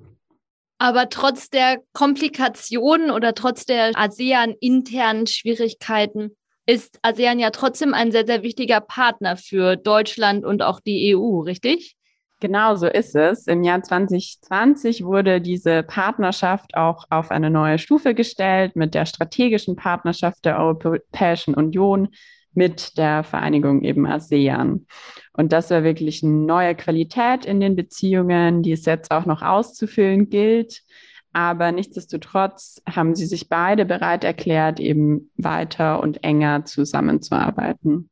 Aber 0.77 1.09
trotz 1.09 1.49
der 1.49 1.77
Komplikationen 1.93 3.11
oder 3.11 3.35
trotz 3.35 3.65
der 3.65 3.91
ASEAN-internen 3.95 5.27
Schwierigkeiten 5.27 6.35
ist 6.65 6.99
ASEAN 7.01 7.39
ja 7.39 7.51
trotzdem 7.51 7.93
ein 7.93 8.11
sehr, 8.11 8.25
sehr 8.25 8.43
wichtiger 8.43 8.81
Partner 8.81 9.37
für 9.37 9.75
Deutschland 9.75 10.45
und 10.45 10.61
auch 10.61 10.79
die 10.79 11.15
EU, 11.15 11.41
richtig? 11.41 11.95
Genau 12.39 12.73
so 12.75 12.87
ist 12.87 13.15
es. 13.15 13.45
Im 13.45 13.63
Jahr 13.63 13.83
2020 13.83 15.05
wurde 15.05 15.41
diese 15.41 15.83
Partnerschaft 15.83 16.75
auch 16.75 17.05
auf 17.11 17.29
eine 17.29 17.51
neue 17.51 17.77
Stufe 17.77 18.15
gestellt 18.15 18.75
mit 18.75 18.95
der 18.95 19.05
strategischen 19.05 19.75
Partnerschaft 19.75 20.43
der 20.45 20.57
Europäischen 20.57 21.53
Union 21.53 22.09
mit 22.53 22.97
der 22.97 23.23
Vereinigung 23.23 23.83
eben 23.83 24.05
ASEAN. 24.05 24.85
Und 25.33 25.53
das 25.53 25.69
war 25.69 25.83
wirklich 25.83 26.23
eine 26.23 26.33
neue 26.33 26.75
Qualität 26.75 27.45
in 27.45 27.59
den 27.59 27.75
Beziehungen, 27.75 28.63
die 28.63 28.73
es 28.73 28.85
jetzt 28.85 29.11
auch 29.11 29.25
noch 29.25 29.41
auszufüllen 29.41 30.29
gilt. 30.29 30.83
Aber 31.33 31.71
nichtsdestotrotz 31.71 32.81
haben 32.89 33.15
sie 33.15 33.25
sich 33.25 33.47
beide 33.47 33.85
bereit 33.85 34.23
erklärt, 34.23 34.79
eben 34.79 35.31
weiter 35.37 36.01
und 36.01 36.23
enger 36.23 36.65
zusammenzuarbeiten. 36.65 38.09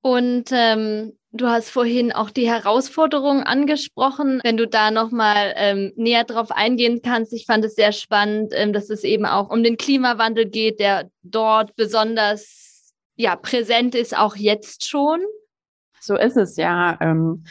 Und 0.00 0.46
ähm, 0.52 1.12
du 1.32 1.48
hast 1.48 1.68
vorhin 1.68 2.12
auch 2.12 2.30
die 2.30 2.48
Herausforderungen 2.48 3.42
angesprochen. 3.42 4.40
Wenn 4.42 4.56
du 4.56 4.66
da 4.66 4.90
nochmal 4.90 5.52
ähm, 5.56 5.92
näher 5.96 6.24
drauf 6.24 6.50
eingehen 6.50 7.02
kannst, 7.02 7.34
ich 7.34 7.44
fand 7.44 7.64
es 7.66 7.74
sehr 7.74 7.92
spannend, 7.92 8.52
ähm, 8.54 8.72
dass 8.72 8.88
es 8.88 9.04
eben 9.04 9.26
auch 9.26 9.50
um 9.50 9.62
den 9.62 9.76
Klimawandel 9.76 10.46
geht, 10.46 10.80
der 10.80 11.10
dort 11.22 11.76
besonders 11.76 12.67
ja, 13.18 13.34
präsent 13.36 13.94
ist, 13.94 14.16
auch 14.16 14.36
jetzt 14.36 14.88
schon. 14.88 15.20
So 16.00 16.16
ist 16.16 16.36
es 16.36 16.56
ja. 16.56 16.96
Ähm, 17.00 17.44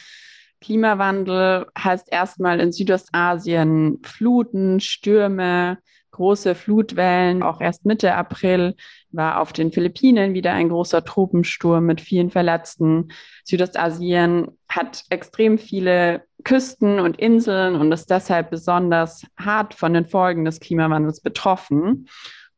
Klimawandel 0.62 1.68
heißt 1.78 2.08
erstmal 2.10 2.62
in 2.62 2.72
Südostasien 2.72 4.00
Fluten, 4.04 4.80
Stürme, 4.80 5.78
große 6.12 6.56
Flutwellen. 6.56 7.44
Auch 7.44 7.60
erst 7.60 7.86
Mitte 7.86 8.16
April 8.16 8.76
war 9.12 9.42
auf 9.42 9.52
den 9.52 9.74
Philippinen 9.74 10.34
wieder 10.34 10.54
ein 10.54 10.70
großer 10.70 11.04
Tropensturm 11.04 11.86
mit 11.86 12.00
vielen 12.00 12.32
Verletzten. 12.32 13.10
Südostasien 13.44 14.58
hat 14.70 15.04
extrem 15.10 15.58
viele 15.58 16.24
Küsten 16.46 17.02
und 17.02 17.20
Inseln 17.20 17.76
und 17.76 17.92
ist 17.92 18.10
deshalb 18.10 18.52
besonders 18.52 19.24
hart 19.38 19.74
von 19.74 19.94
den 19.94 20.06
Folgen 20.06 20.46
des 20.46 20.62
Klimawandels 20.62 21.20
betroffen. 21.20 22.08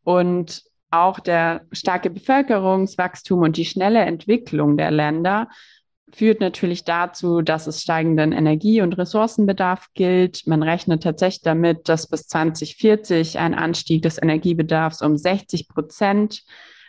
Und 0.04 0.69
auch 0.92 1.20
der 1.20 1.62
starke 1.72 2.10
Bevölkerungswachstum 2.10 3.42
und 3.42 3.58
die 3.58 3.66
schnelle 3.66 4.00
Entwicklung 4.02 4.78
der 4.78 4.92
Länder 4.92 5.48
führt 6.14 6.42
natürlich 6.42 6.84
dazu, 6.84 7.42
dass 7.42 7.68
es 7.68 7.82
steigenden 7.82 8.32
Energie- 8.32 8.82
und 8.82 8.98
Ressourcenbedarf 8.98 9.88
gilt. 9.94 10.48
Man 10.48 10.64
rechnet 10.64 11.04
tatsächlich 11.04 11.44
damit, 11.44 11.88
dass 11.88 12.08
bis 12.08 12.28
2040 12.28 13.38
ein 13.38 13.54
Anstieg 13.54 14.02
des 14.02 14.22
Energiebedarfs 14.22 15.02
um 15.02 15.18
60 15.18 15.68
Prozent 15.70 16.44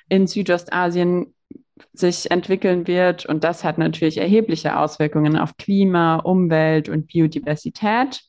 in 0.09 0.27
Südostasien 0.27 1.35
sich 1.93 2.31
entwickeln 2.31 2.87
wird. 2.87 3.27
Und 3.27 3.45
das 3.45 3.65
hat 3.65 3.79
natürlich 3.79 4.19
erhebliche 4.19 4.79
Auswirkungen 4.79 5.37
auf 5.37 5.57
Klima, 5.57 6.17
Umwelt 6.17 6.89
und 6.89 7.07
Biodiversität. 7.07 8.23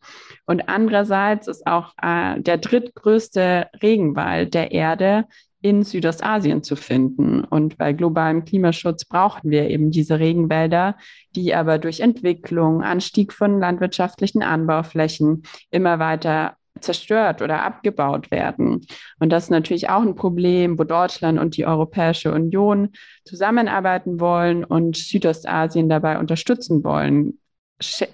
Und 0.46 0.70
andererseits 0.70 1.48
ist 1.48 1.68
auch 1.68 1.94
äh, 2.02 2.40
der 2.42 2.58
drittgrößte 2.58 3.68
Regenwald 3.82 4.54
der 4.54 4.72
Erde 4.72 5.26
in 5.62 5.84
Südostasien 5.84 6.64
zu 6.64 6.76
finden. 6.76 7.44
Und 7.44 7.78
bei 7.78 7.94
globalem 7.94 8.46
Klimaschutz 8.46 9.06
brauchen 9.06 9.52
wir 9.52 9.70
eben 9.70 9.92
diese 9.92 10.20
Regenwälder, 10.20 10.98
die 11.36 11.54
aber 11.54 11.78
durch 11.78 12.00
Entwicklung, 12.00 12.84
Anstieg 12.84 13.34
von 13.34 13.60
landwirtschaftlichen 13.60 14.44
Anbauflächen 14.44 15.44
immer 15.70 16.00
weiter 16.00 16.58
zerstört 16.80 17.42
oder 17.42 17.64
abgebaut 17.64 18.32
werden. 18.32 18.86
Und 19.20 19.32
das 19.32 19.46
ist 19.46 19.50
natürlich 19.52 19.90
auch 19.90 20.02
ein 20.02 20.16
Problem, 20.16 20.80
wo 20.80 20.84
Deutschland 20.84 21.40
und 21.40 21.58
die 21.58 21.66
Europäische 21.66 22.34
Union 22.34 22.90
zusammenarbeiten 23.24 24.20
wollen 24.20 24.64
und 24.64 24.98
Südostasien 24.98 25.90
dabei 25.90 26.18
unterstützen 26.18 26.84
wollen, 26.84 27.40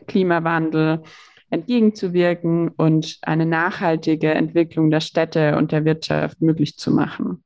Klimawandel 0.07 1.03
entgegenzuwirken 1.49 2.69
und 2.69 3.19
eine 3.21 3.45
nachhaltige 3.45 4.33
Entwicklung 4.33 4.91
der 4.91 4.99
Städte 4.99 5.57
und 5.57 5.71
der 5.71 5.85
Wirtschaft 5.85 6.41
möglich 6.41 6.77
zu 6.77 6.91
machen. 6.91 7.43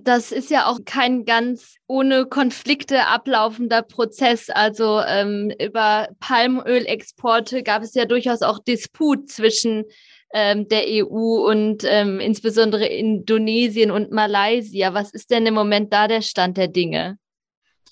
Das 0.00 0.30
ist 0.30 0.48
ja 0.50 0.66
auch 0.66 0.78
kein 0.84 1.24
ganz 1.24 1.74
ohne 1.88 2.26
Konflikte 2.26 3.06
ablaufender 3.06 3.82
Prozess. 3.82 4.48
Also 4.48 5.00
ähm, 5.00 5.52
über 5.60 6.08
Palmölexporte 6.20 7.64
gab 7.64 7.82
es 7.82 7.94
ja 7.94 8.04
durchaus 8.04 8.42
auch 8.42 8.60
Disput 8.60 9.28
zwischen 9.28 9.84
ähm, 10.32 10.68
der 10.68 10.84
EU 10.86 11.48
und 11.50 11.82
ähm, 11.84 12.20
insbesondere 12.20 12.86
Indonesien 12.86 13.90
und 13.90 14.12
Malaysia. 14.12 14.94
Was 14.94 15.10
ist 15.10 15.32
denn 15.32 15.46
im 15.46 15.54
Moment 15.54 15.92
da 15.92 16.06
der 16.06 16.22
Stand 16.22 16.58
der 16.58 16.68
Dinge? 16.68 17.18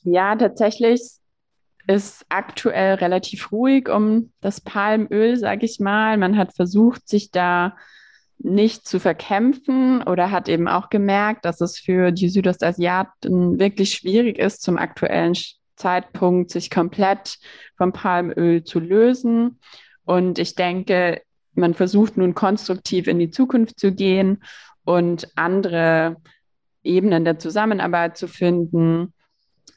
Ja, 0.04 0.36
tatsächlich 0.36 1.00
ist 1.86 2.26
aktuell 2.28 2.94
relativ 2.94 3.52
ruhig 3.52 3.88
um 3.88 4.32
das 4.40 4.60
Palmöl, 4.60 5.36
sage 5.36 5.64
ich 5.64 5.78
mal. 5.78 6.16
Man 6.16 6.36
hat 6.36 6.54
versucht, 6.54 7.08
sich 7.08 7.30
da 7.30 7.76
nicht 8.38 8.86
zu 8.86 8.98
verkämpfen 8.98 10.02
oder 10.02 10.30
hat 10.30 10.48
eben 10.48 10.68
auch 10.68 10.90
gemerkt, 10.90 11.44
dass 11.44 11.60
es 11.60 11.78
für 11.78 12.12
die 12.12 12.28
Südostasiaten 12.28 13.58
wirklich 13.58 13.94
schwierig 13.94 14.38
ist, 14.38 14.62
zum 14.62 14.76
aktuellen 14.76 15.34
Zeitpunkt, 15.76 16.50
sich 16.50 16.70
komplett 16.70 17.38
vom 17.76 17.92
Palmöl 17.92 18.64
zu 18.64 18.80
lösen. 18.80 19.60
Und 20.04 20.38
ich 20.38 20.54
denke, 20.54 21.22
man 21.54 21.74
versucht 21.74 22.16
nun 22.16 22.34
konstruktiv 22.34 23.06
in 23.06 23.18
die 23.18 23.30
Zukunft 23.30 23.80
zu 23.80 23.92
gehen 23.92 24.42
und 24.84 25.28
andere 25.36 26.16
Ebenen 26.82 27.24
der 27.24 27.38
Zusammenarbeit 27.38 28.16
zu 28.16 28.28
finden, 28.28 29.12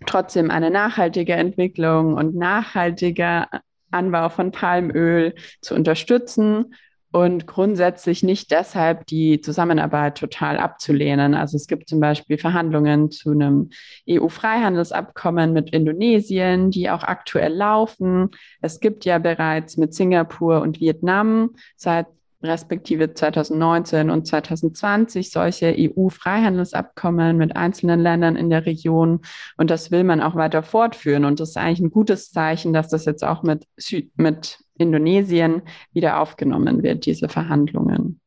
trotzdem 0.05 0.51
eine 0.51 0.71
nachhaltige 0.71 1.33
Entwicklung 1.33 2.13
und 2.13 2.35
nachhaltiger 2.35 3.47
Anbau 3.91 4.29
von 4.29 4.51
Palmöl 4.51 5.33
zu 5.61 5.75
unterstützen 5.75 6.73
und 7.11 7.47
grundsätzlich 7.47 8.21
nicht 8.21 8.51
deshalb 8.51 9.07
die 9.07 9.41
Zusammenarbeit 9.41 10.17
total 10.17 10.57
abzulehnen. 10.57 11.33
Also 11.33 11.57
es 11.57 11.65
gibt 11.65 11.89
zum 11.89 11.99
Beispiel 11.99 12.37
Verhandlungen 12.37 13.09
zu 13.09 13.31
einem 13.31 13.71
EU-Freihandelsabkommen 14.07 15.51
mit 15.51 15.71
Indonesien, 15.71 16.69
die 16.69 16.89
auch 16.89 17.03
aktuell 17.03 17.53
laufen. 17.53 18.29
Es 18.61 18.79
gibt 18.79 19.05
ja 19.05 19.17
bereits 19.17 19.77
mit 19.77 19.95
Singapur 19.95 20.61
und 20.61 20.79
Vietnam 20.79 21.55
seit 21.75 22.05
respektive 22.41 23.13
2019 23.13 24.09
und 24.09 24.25
2020 24.25 25.31
solche 25.31 25.75
EU-Freihandelsabkommen 25.77 27.37
mit 27.37 27.55
einzelnen 27.55 27.99
Ländern 27.99 28.35
in 28.35 28.49
der 28.49 28.65
Region. 28.65 29.21
Und 29.57 29.69
das 29.69 29.91
will 29.91 30.03
man 30.03 30.21
auch 30.21 30.35
weiter 30.35 30.63
fortführen. 30.63 31.25
Und 31.25 31.39
das 31.39 31.49
ist 31.49 31.57
eigentlich 31.57 31.81
ein 31.81 31.91
gutes 31.91 32.31
Zeichen, 32.31 32.73
dass 32.73 32.89
das 32.89 33.05
jetzt 33.05 33.23
auch 33.23 33.43
mit, 33.43 33.67
mit 34.15 34.59
Indonesien 34.77 35.63
wieder 35.91 36.19
aufgenommen 36.19 36.83
wird, 36.83 37.05
diese 37.05 37.27
Verhandlungen. 37.27 38.21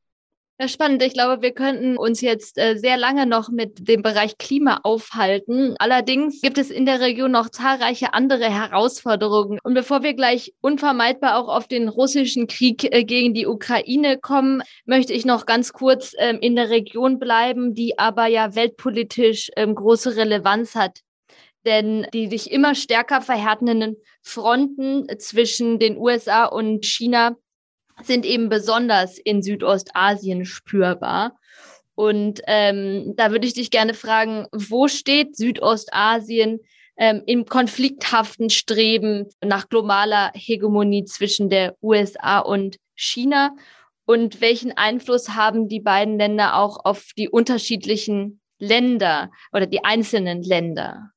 Ja, 0.63 0.69
spannend. 0.69 1.03
Ich 1.03 1.13
glaube, 1.13 1.43
wir 1.43 1.51
könnten 1.51 1.97
uns 1.97 2.21
jetzt 2.21 2.57
äh, 2.57 2.77
sehr 2.77 2.97
lange 2.97 3.27
noch 3.27 3.49
mit 3.49 3.89
dem 3.89 4.01
Bereich 4.01 4.39
Klima 4.39 4.79
aufhalten. 4.85 5.75
Allerdings 5.81 6.41
gibt 6.41 6.57
es 6.57 6.71
in 6.71 6.87
der 6.87 7.01
Region 7.01 7.33
noch 7.33 7.49
zahlreiche 7.49 8.15
andere 8.15 8.45
Herausforderungen. 8.45 9.59
Und 9.65 9.75
bevor 9.75 10.05
wir 10.05 10.15
gleich 10.15 10.55
unvermeidbar 10.61 11.37
auch 11.37 11.49
auf 11.49 11.67
den 11.67 11.89
russischen 11.89 12.47
Krieg 12.47 12.85
äh, 12.95 13.03
gegen 13.03 13.35
die 13.35 13.49
Ukraine 13.49 14.19
kommen, 14.19 14.63
möchte 14.85 15.13
ich 15.13 15.25
noch 15.25 15.47
ganz 15.47 15.73
kurz 15.73 16.15
ähm, 16.17 16.39
in 16.41 16.55
der 16.55 16.71
Region 16.71 17.19
bleiben, 17.19 17.75
die 17.75 17.99
aber 17.99 18.29
ja 18.29 18.55
weltpolitisch 18.55 19.51
ähm, 19.57 19.75
große 19.75 20.15
Relevanz 20.15 20.77
hat. 20.77 21.01
Denn 21.67 22.07
die 22.15 22.29
sich 22.29 22.53
immer 22.53 22.77
stärker 22.77 23.21
verhärtenden 23.21 23.97
Fronten 24.23 25.09
zwischen 25.19 25.81
den 25.81 25.97
USA 25.97 26.45
und 26.45 26.87
China 26.87 27.35
sind 28.03 28.25
eben 28.25 28.49
besonders 28.49 29.19
in 29.19 29.43
Südostasien 29.43 30.45
spürbar. 30.45 31.37
Und 31.95 32.41
ähm, 32.47 33.15
da 33.17 33.31
würde 33.31 33.47
ich 33.47 33.55
dich 33.55 33.71
gerne 33.71 33.95
fragen, 33.95 34.47
wo 34.53 34.89
steht 34.89 35.37
Südostasien 35.37 36.61
ähm, 36.97 37.23
im 37.27 37.45
konflikthaften 37.45 38.51
Streben 38.51 39.27
nach 39.45 39.69
globaler 39.69 40.33
Hegemonie 40.35 41.05
zwischen 41.05 41.51
der 41.51 41.77
USA 41.83 42.39
und 42.39 42.77
China? 42.95 43.55
Und 44.05 44.41
welchen 44.41 44.73
Einfluss 44.77 45.31
haben 45.31 45.69
die 45.69 45.81
beiden 45.81 46.19
Länder 46.19 46.57
auch 46.57 46.85
auf 46.85 47.11
die 47.17 47.29
unterschiedlichen 47.29 48.41
Länder 48.59 49.31
oder 49.53 49.67
die 49.67 49.85
einzelnen 49.85 50.43
Länder? 50.43 51.11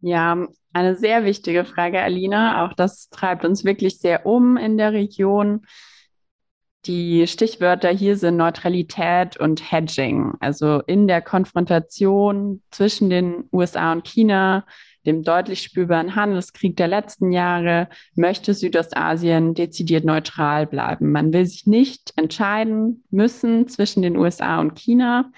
Ja, 0.00 0.46
eine 0.72 0.96
sehr 0.96 1.24
wichtige 1.24 1.64
Frage, 1.64 2.00
Alina. 2.00 2.64
Auch 2.64 2.72
das 2.74 3.10
treibt 3.10 3.44
uns 3.44 3.64
wirklich 3.64 3.98
sehr 3.98 4.24
um 4.24 4.56
in 4.56 4.78
der 4.78 4.92
Region. 4.92 5.66
Die 6.86 7.26
Stichwörter 7.26 7.90
hier 7.90 8.16
sind 8.16 8.38
Neutralität 8.38 9.36
und 9.36 9.70
Hedging. 9.70 10.32
Also 10.40 10.80
in 10.86 11.06
der 11.08 11.20
Konfrontation 11.20 12.62
zwischen 12.70 13.10
den 13.10 13.44
USA 13.52 13.92
und 13.92 14.06
China, 14.06 14.64
dem 15.04 15.22
deutlich 15.22 15.60
spürbaren 15.60 16.16
Handelskrieg 16.16 16.76
der 16.78 16.88
letzten 16.88 17.32
Jahre, 17.32 17.88
möchte 18.14 18.54
Südostasien 18.54 19.52
dezidiert 19.52 20.06
neutral 20.06 20.66
bleiben. 20.66 21.12
Man 21.12 21.34
will 21.34 21.44
sich 21.44 21.66
nicht 21.66 22.14
entscheiden 22.16 23.04
müssen 23.10 23.68
zwischen 23.68 24.00
den 24.00 24.16
USA 24.16 24.58
und 24.60 24.74
China. 24.74 25.32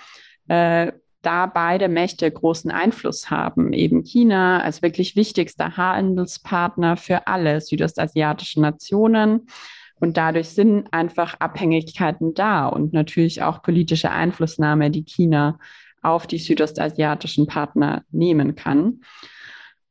Äh, 0.46 0.92
da 1.22 1.46
beide 1.46 1.88
Mächte 1.88 2.30
großen 2.30 2.70
Einfluss 2.70 3.30
haben. 3.30 3.72
Eben 3.72 4.04
China 4.04 4.60
als 4.60 4.82
wirklich 4.82 5.16
wichtigster 5.16 5.76
Handelspartner 5.76 6.96
für 6.96 7.26
alle 7.26 7.60
südostasiatischen 7.60 8.62
Nationen 8.62 9.46
und 10.02 10.16
dadurch 10.16 10.48
sind 10.48 10.92
einfach 10.92 11.36
Abhängigkeiten 11.38 12.34
da 12.34 12.66
und 12.66 12.92
natürlich 12.92 13.40
auch 13.40 13.62
politische 13.62 14.10
Einflussnahme, 14.10 14.90
die 14.90 15.04
China 15.04 15.60
auf 16.02 16.26
die 16.26 16.38
südostasiatischen 16.38 17.46
Partner 17.46 18.02
nehmen 18.10 18.56
kann. 18.56 19.02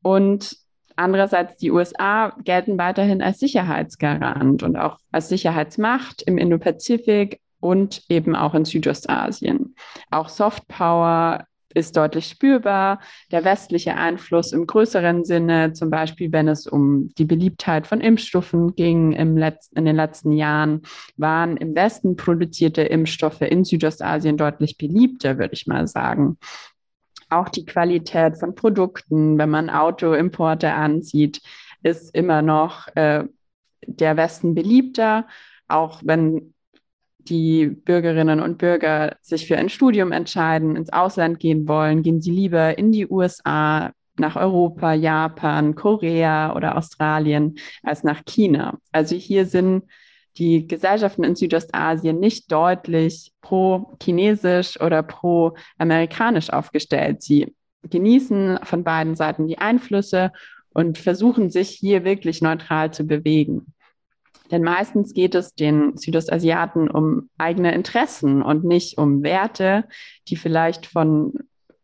Und 0.01 0.57
andererseits 0.97 1.55
die 1.55 1.71
USA 1.71 2.35
gelten 2.43 2.77
weiterhin 2.77 3.21
als 3.21 3.39
Sicherheitsgarant 3.39 4.63
und 4.63 4.75
auch 4.75 4.97
als 5.13 5.29
Sicherheitsmacht 5.29 6.23
im 6.23 6.37
Indopazifik 6.37 7.39
und 7.61 8.03
eben 8.09 8.35
auch 8.35 8.53
in 8.53 8.65
Südostasien. 8.65 9.75
Auch 10.09 10.27
Softpower 10.27 11.45
ist 11.71 11.97
deutlich 11.97 12.27
spürbar. 12.27 12.99
Der 13.31 13.43
westliche 13.43 13.95
Einfluss 13.95 14.53
im 14.53 14.67
größeren 14.67 15.25
Sinne, 15.25 15.73
zum 15.73 15.89
Beispiel 15.89 16.31
wenn 16.31 16.47
es 16.47 16.67
um 16.67 17.09
die 17.17 17.25
Beliebtheit 17.25 17.87
von 17.87 18.01
Impfstoffen 18.01 18.75
ging 18.75 19.13
im 19.13 19.37
in 19.37 19.85
den 19.85 19.95
letzten 19.95 20.33
Jahren, 20.33 20.81
waren 21.17 21.57
im 21.57 21.75
Westen 21.75 22.15
produzierte 22.15 22.83
Impfstoffe 22.83 23.41
in 23.41 23.63
Südostasien 23.63 24.37
deutlich 24.37 24.77
beliebter, 24.77 25.37
würde 25.37 25.53
ich 25.53 25.67
mal 25.67 25.87
sagen. 25.87 26.37
Auch 27.29 27.49
die 27.49 27.65
Qualität 27.65 28.37
von 28.37 28.55
Produkten, 28.55 29.37
wenn 29.37 29.49
man 29.49 29.69
Autoimporte 29.69 30.73
ansieht, 30.73 31.41
ist 31.81 32.13
immer 32.13 32.41
noch 32.41 32.87
äh, 32.95 33.23
der 33.85 34.17
Westen 34.17 34.53
beliebter, 34.53 35.27
auch 35.67 36.01
wenn 36.03 36.50
die 37.29 37.67
Bürgerinnen 37.67 38.39
und 38.39 38.57
Bürger 38.57 39.15
sich 39.21 39.47
für 39.47 39.57
ein 39.57 39.69
Studium 39.69 40.11
entscheiden, 40.11 40.75
ins 40.75 40.91
Ausland 40.91 41.39
gehen 41.39 41.67
wollen, 41.67 42.03
gehen 42.03 42.21
sie 42.21 42.31
lieber 42.31 42.77
in 42.77 42.91
die 42.91 43.07
USA, 43.07 43.91
nach 44.17 44.35
Europa, 44.35 44.93
Japan, 44.93 45.75
Korea 45.75 46.55
oder 46.55 46.77
Australien 46.77 47.55
als 47.83 48.03
nach 48.03 48.23
China. 48.25 48.77
Also 48.91 49.15
hier 49.15 49.45
sind 49.45 49.83
die 50.37 50.67
Gesellschaften 50.67 51.23
in 51.23 51.35
Südostasien 51.35 52.19
nicht 52.19 52.51
deutlich 52.51 53.33
pro-chinesisch 53.41 54.79
oder 54.79 55.03
pro-amerikanisch 55.03 56.49
aufgestellt. 56.51 57.21
Sie 57.21 57.53
genießen 57.89 58.59
von 58.63 58.83
beiden 58.83 59.15
Seiten 59.15 59.47
die 59.47 59.57
Einflüsse 59.57 60.31
und 60.73 60.97
versuchen 60.97 61.49
sich 61.49 61.69
hier 61.69 62.05
wirklich 62.05 62.41
neutral 62.41 62.93
zu 62.93 63.03
bewegen. 63.03 63.70
Denn 64.51 64.63
meistens 64.63 65.13
geht 65.13 65.33
es 65.33 65.55
den 65.55 65.97
Südostasiaten 65.97 66.89
um 66.89 67.29
eigene 67.37 67.73
Interessen 67.73 68.41
und 68.41 68.65
nicht 68.65 68.97
um 68.97 69.23
Werte, 69.23 69.85
die 70.27 70.35
vielleicht 70.35 70.85
von 70.85 71.33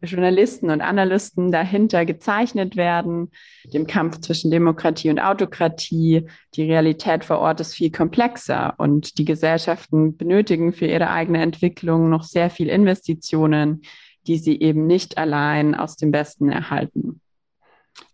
Journalisten 0.02 0.70
und 0.70 0.82
Analysten 0.82 1.52
dahinter 1.52 2.06
gezeichnet 2.06 2.76
werden, 2.76 3.32
dem 3.74 3.88
Kampf 3.88 4.20
zwischen 4.20 4.52
Demokratie 4.52 5.10
und 5.10 5.20
Autokratie. 5.20 6.28
Die 6.54 6.64
Realität 6.64 7.26
vor 7.26 7.40
Ort 7.40 7.62
ist 7.62 7.74
viel 7.74 7.92
komplexer 7.92 8.76
und 8.78 9.18
die 9.18 9.26
Gesellschaften 9.26 10.16
benötigen 10.16 10.72
für 10.72 10.86
ihre 10.86 11.10
eigene 11.10 11.42
Entwicklung 11.42 12.10
noch 12.10 12.24
sehr 12.24 12.52
viel 12.52 12.68
Investitionen, 12.68 13.82
die 14.28 14.38
sie 14.38 14.60
eben 14.60 14.86
nicht 14.86 15.18
allein 15.18 15.74
aus 15.74 15.96
dem 15.96 16.14
Westen 16.14 16.50
erhalten. 16.50 17.22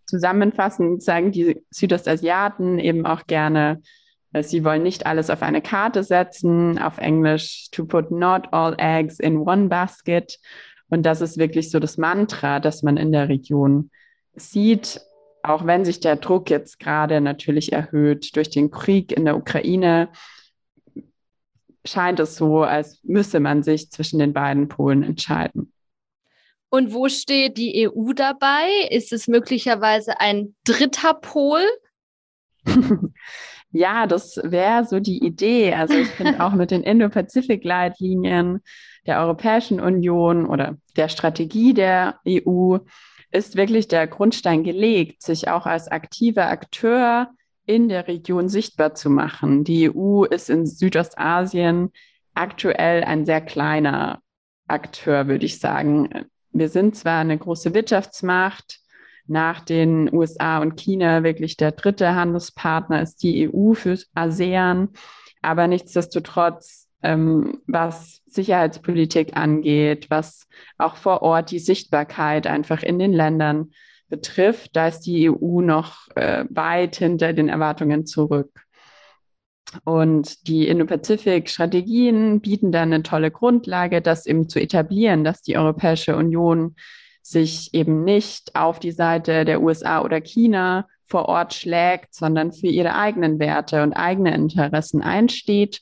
Zusammenfassend 0.06 1.02
sagen 1.02 1.32
die 1.32 1.60
Südostasiaten 1.70 2.78
eben 2.78 3.04
auch 3.04 3.26
gerne, 3.26 3.82
Sie 4.42 4.64
wollen 4.64 4.82
nicht 4.82 5.06
alles 5.06 5.30
auf 5.30 5.42
eine 5.42 5.62
Karte 5.62 6.02
setzen, 6.02 6.78
auf 6.78 6.98
Englisch 6.98 7.68
to 7.70 7.84
put 7.84 8.10
not 8.10 8.48
all 8.52 8.74
eggs 8.78 9.20
in 9.20 9.38
one 9.38 9.68
basket. 9.68 10.38
Und 10.88 11.04
das 11.04 11.20
ist 11.20 11.38
wirklich 11.38 11.70
so 11.70 11.78
das 11.78 11.98
Mantra, 11.98 12.60
das 12.60 12.82
man 12.82 12.96
in 12.96 13.12
der 13.12 13.28
Region 13.28 13.90
sieht, 14.34 15.00
auch 15.42 15.66
wenn 15.66 15.84
sich 15.84 16.00
der 16.00 16.16
Druck 16.16 16.50
jetzt 16.50 16.80
gerade 16.80 17.20
natürlich 17.20 17.72
erhöht 17.72 18.34
durch 18.34 18.50
den 18.50 18.70
Krieg 18.70 19.12
in 19.12 19.24
der 19.24 19.36
Ukraine, 19.36 20.08
scheint 21.84 22.18
es 22.18 22.36
so, 22.36 22.62
als 22.62 23.00
müsse 23.04 23.40
man 23.40 23.62
sich 23.62 23.90
zwischen 23.90 24.18
den 24.18 24.32
beiden 24.32 24.68
Polen 24.68 25.02
entscheiden. 25.02 25.72
Und 26.70 26.92
wo 26.92 27.08
steht 27.08 27.56
die 27.58 27.88
EU 27.88 28.12
dabei? 28.14 28.88
Ist 28.90 29.12
es 29.12 29.28
möglicherweise 29.28 30.18
ein 30.18 30.56
dritter 30.64 31.14
Pol? 31.14 31.60
Ja, 33.76 34.06
das 34.06 34.38
wäre 34.40 34.84
so 34.84 35.00
die 35.00 35.24
Idee. 35.24 35.74
Also 35.74 35.94
ich 35.94 36.06
finde 36.06 36.44
auch 36.44 36.52
mit 36.52 36.70
den 36.70 36.84
Indo-Pazifik-Leitlinien 36.84 38.60
der 39.04 39.20
Europäischen 39.20 39.80
Union 39.80 40.46
oder 40.46 40.76
der 40.96 41.08
Strategie 41.08 41.74
der 41.74 42.20
EU 42.24 42.78
ist 43.32 43.56
wirklich 43.56 43.88
der 43.88 44.06
Grundstein 44.06 44.62
gelegt, 44.62 45.22
sich 45.22 45.48
auch 45.48 45.66
als 45.66 45.88
aktiver 45.88 46.46
Akteur 46.46 47.30
in 47.66 47.88
der 47.88 48.06
Region 48.06 48.48
sichtbar 48.48 48.94
zu 48.94 49.10
machen. 49.10 49.64
Die 49.64 49.90
EU 49.90 50.22
ist 50.22 50.50
in 50.50 50.66
Südostasien 50.66 51.90
aktuell 52.32 53.02
ein 53.02 53.26
sehr 53.26 53.40
kleiner 53.40 54.20
Akteur, 54.68 55.26
würde 55.26 55.46
ich 55.46 55.58
sagen. 55.58 56.26
Wir 56.52 56.68
sind 56.68 56.94
zwar 56.94 57.18
eine 57.18 57.36
große 57.36 57.74
Wirtschaftsmacht, 57.74 58.78
nach 59.26 59.60
den 59.60 60.12
USA 60.12 60.58
und 60.58 60.76
China 60.76 61.22
wirklich 61.22 61.56
der 61.56 61.72
dritte 61.72 62.14
Handelspartner 62.14 63.02
ist 63.02 63.22
die 63.22 63.48
EU 63.48 63.74
für 63.74 63.98
ASEAN. 64.14 64.90
Aber 65.42 65.66
nichtsdestotrotz, 65.66 66.88
ähm, 67.02 67.60
was 67.66 68.22
Sicherheitspolitik 68.26 69.36
angeht, 69.36 70.06
was 70.10 70.46
auch 70.78 70.96
vor 70.96 71.22
Ort 71.22 71.50
die 71.50 71.58
Sichtbarkeit 71.58 72.46
einfach 72.46 72.82
in 72.82 72.98
den 72.98 73.12
Ländern 73.12 73.72
betrifft, 74.08 74.76
da 74.76 74.88
ist 74.88 75.00
die 75.00 75.30
EU 75.30 75.60
noch 75.60 76.08
äh, 76.14 76.44
weit 76.50 76.96
hinter 76.96 77.32
den 77.32 77.48
Erwartungen 77.48 78.06
zurück. 78.06 78.64
Und 79.84 80.46
die 80.46 80.68
Indo-Pazifik-Strategien 80.68 82.40
bieten 82.40 82.70
dann 82.70 82.92
eine 82.92 83.02
tolle 83.02 83.30
Grundlage, 83.30 84.02
das 84.02 84.26
eben 84.26 84.48
zu 84.48 84.60
etablieren, 84.60 85.24
dass 85.24 85.42
die 85.42 85.56
Europäische 85.56 86.16
Union 86.16 86.76
sich 87.24 87.72
eben 87.72 88.04
nicht 88.04 88.54
auf 88.54 88.78
die 88.78 88.92
Seite 88.92 89.46
der 89.46 89.62
USA 89.62 90.02
oder 90.02 90.20
China 90.20 90.86
vor 91.06 91.26
Ort 91.26 91.54
schlägt, 91.54 92.14
sondern 92.14 92.52
für 92.52 92.66
ihre 92.66 92.94
eigenen 92.94 93.38
Werte 93.38 93.82
und 93.82 93.94
eigene 93.94 94.34
Interessen 94.34 95.00
einsteht. 95.00 95.80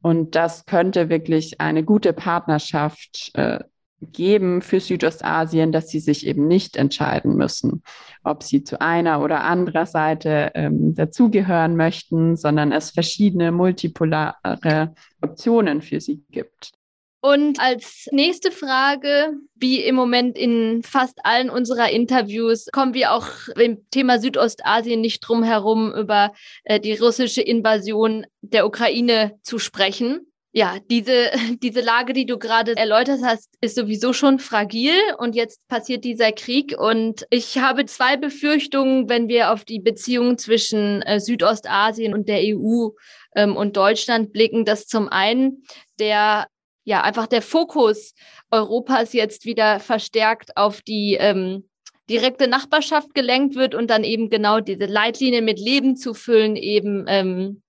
Und 0.00 0.34
das 0.34 0.64
könnte 0.64 1.10
wirklich 1.10 1.60
eine 1.60 1.84
gute 1.84 2.14
Partnerschaft 2.14 3.32
äh, 3.34 3.58
geben 4.00 4.62
für 4.62 4.80
Südostasien, 4.80 5.72
dass 5.72 5.88
sie 5.88 6.00
sich 6.00 6.26
eben 6.26 6.46
nicht 6.46 6.76
entscheiden 6.76 7.34
müssen, 7.34 7.82
ob 8.22 8.42
sie 8.42 8.64
zu 8.64 8.80
einer 8.80 9.20
oder 9.20 9.44
anderer 9.44 9.86
Seite 9.86 10.52
ähm, 10.54 10.94
dazugehören 10.94 11.76
möchten, 11.76 12.36
sondern 12.36 12.72
es 12.72 12.90
verschiedene 12.90 13.52
multipolare 13.52 14.94
Optionen 15.20 15.82
für 15.82 16.00
sie 16.00 16.22
gibt. 16.30 16.77
Und 17.20 17.58
als 17.58 18.06
nächste 18.12 18.52
Frage, 18.52 19.32
wie 19.56 19.82
im 19.82 19.96
Moment 19.96 20.38
in 20.38 20.82
fast 20.84 21.18
allen 21.24 21.50
unserer 21.50 21.90
Interviews, 21.90 22.66
kommen 22.72 22.94
wir 22.94 23.12
auch 23.12 23.26
im 23.56 23.88
Thema 23.90 24.20
Südostasien 24.20 25.00
nicht 25.00 25.20
drum 25.20 25.42
herum, 25.42 25.92
über 25.92 26.32
äh, 26.62 26.78
die 26.78 26.94
russische 26.94 27.42
Invasion 27.42 28.24
der 28.40 28.66
Ukraine 28.66 29.36
zu 29.42 29.58
sprechen. 29.58 30.28
Ja, 30.52 30.78
diese, 30.90 31.30
diese 31.62 31.80
Lage, 31.80 32.12
die 32.12 32.24
du 32.24 32.38
gerade 32.38 32.76
erläutert 32.76 33.20
hast, 33.24 33.48
ist 33.60 33.74
sowieso 33.74 34.12
schon 34.12 34.38
fragil 34.38 34.94
und 35.18 35.34
jetzt 35.34 35.66
passiert 35.66 36.04
dieser 36.04 36.30
Krieg. 36.30 36.76
Und 36.78 37.26
ich 37.30 37.58
habe 37.58 37.84
zwei 37.86 38.16
Befürchtungen, 38.16 39.08
wenn 39.08 39.26
wir 39.26 39.52
auf 39.52 39.64
die 39.64 39.80
Beziehungen 39.80 40.38
zwischen 40.38 41.02
äh, 41.02 41.18
Südostasien 41.18 42.14
und 42.14 42.28
der 42.28 42.42
EU 42.44 42.90
ähm, 43.34 43.56
und 43.56 43.76
Deutschland 43.76 44.32
blicken, 44.32 44.64
dass 44.64 44.86
zum 44.86 45.08
einen 45.08 45.64
der 45.98 46.46
ja 46.88 47.02
einfach 47.02 47.26
der 47.26 47.42
Fokus 47.42 48.14
Europas 48.50 49.12
jetzt 49.12 49.44
wieder 49.44 49.78
verstärkt 49.78 50.56
auf 50.56 50.80
die 50.80 51.16
ähm, 51.20 51.68
direkte 52.08 52.48
Nachbarschaft 52.48 53.14
gelenkt 53.14 53.54
wird 53.54 53.74
und 53.74 53.90
dann 53.90 54.04
eben 54.04 54.30
genau 54.30 54.60
diese 54.60 54.86
Leitlinie 54.86 55.42
mit 55.42 55.60
Leben 55.60 55.96
zu 55.96 56.14
füllen 56.14 56.56
eben 56.56 57.04
ähm, 57.06 57.62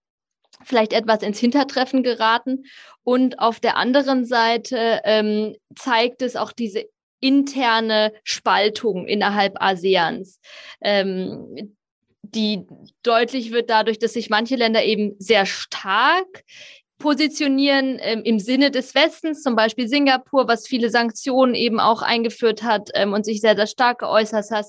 vielleicht 0.63 0.93
etwas 0.93 1.21
ins 1.21 1.38
Hintertreffen 1.38 2.01
geraten. 2.01 2.63
Und 3.03 3.39
auf 3.39 3.60
der 3.60 3.75
anderen 3.75 4.25
Seite 4.25 5.01
ähm, 5.03 5.55
zeigt 5.75 6.21
es 6.21 6.38
auch 6.38 6.53
diese 6.53 6.86
interne 7.19 8.13
Spaltung 8.23 9.05
innerhalb 9.05 9.62
ASEANs. 9.62 10.39
Ähm, 10.79 11.75
die 12.21 12.65
deutlich 13.03 13.51
wird 13.51 13.69
dadurch, 13.69 13.99
dass 13.99 14.13
sich 14.13 14.29
manche 14.29 14.55
Länder 14.55 14.84
eben 14.86 15.15
sehr 15.19 15.45
stark 15.45 16.45
positionieren 16.99 17.97
ähm, 18.01 18.21
im 18.23 18.39
Sinne 18.39 18.69
des 18.69 18.93
Westens, 18.93 19.41
zum 19.41 19.55
Beispiel 19.55 19.88
Singapur, 19.88 20.47
was 20.47 20.67
viele 20.67 20.89
Sanktionen 20.89 21.55
eben 21.55 21.79
auch 21.79 22.01
eingeführt 22.01 22.62
hat 22.62 22.89
ähm, 22.93 23.13
und 23.13 23.25
sich 23.25 23.41
sehr, 23.41 23.55
sehr 23.55 23.67
stark 23.67 23.99
geäußert 23.99 24.51
hat. 24.51 24.65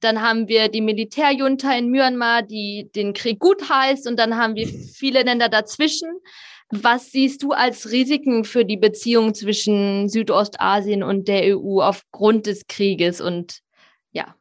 Dann 0.00 0.22
haben 0.22 0.48
wir 0.48 0.68
die 0.68 0.80
Militärjunta 0.80 1.72
in 1.74 1.90
Myanmar, 1.90 2.42
die 2.42 2.90
den 2.94 3.12
Krieg 3.12 3.38
gut 3.38 3.68
heißt 3.68 4.08
und 4.08 4.18
dann 4.18 4.36
haben 4.36 4.54
wir 4.54 4.66
viele 4.66 5.22
Länder 5.22 5.48
dazwischen. 5.48 6.08
Was 6.70 7.10
siehst 7.10 7.42
du 7.42 7.52
als 7.52 7.90
Risiken 7.90 8.44
für 8.44 8.64
die 8.64 8.78
Beziehung 8.78 9.34
zwischen 9.34 10.08
Südostasien 10.08 11.02
und 11.02 11.28
der 11.28 11.58
EU 11.58 11.82
aufgrund 11.82 12.46
des 12.46 12.66
Krieges 12.66 13.20
und 13.20 13.58
ja? 14.12 14.34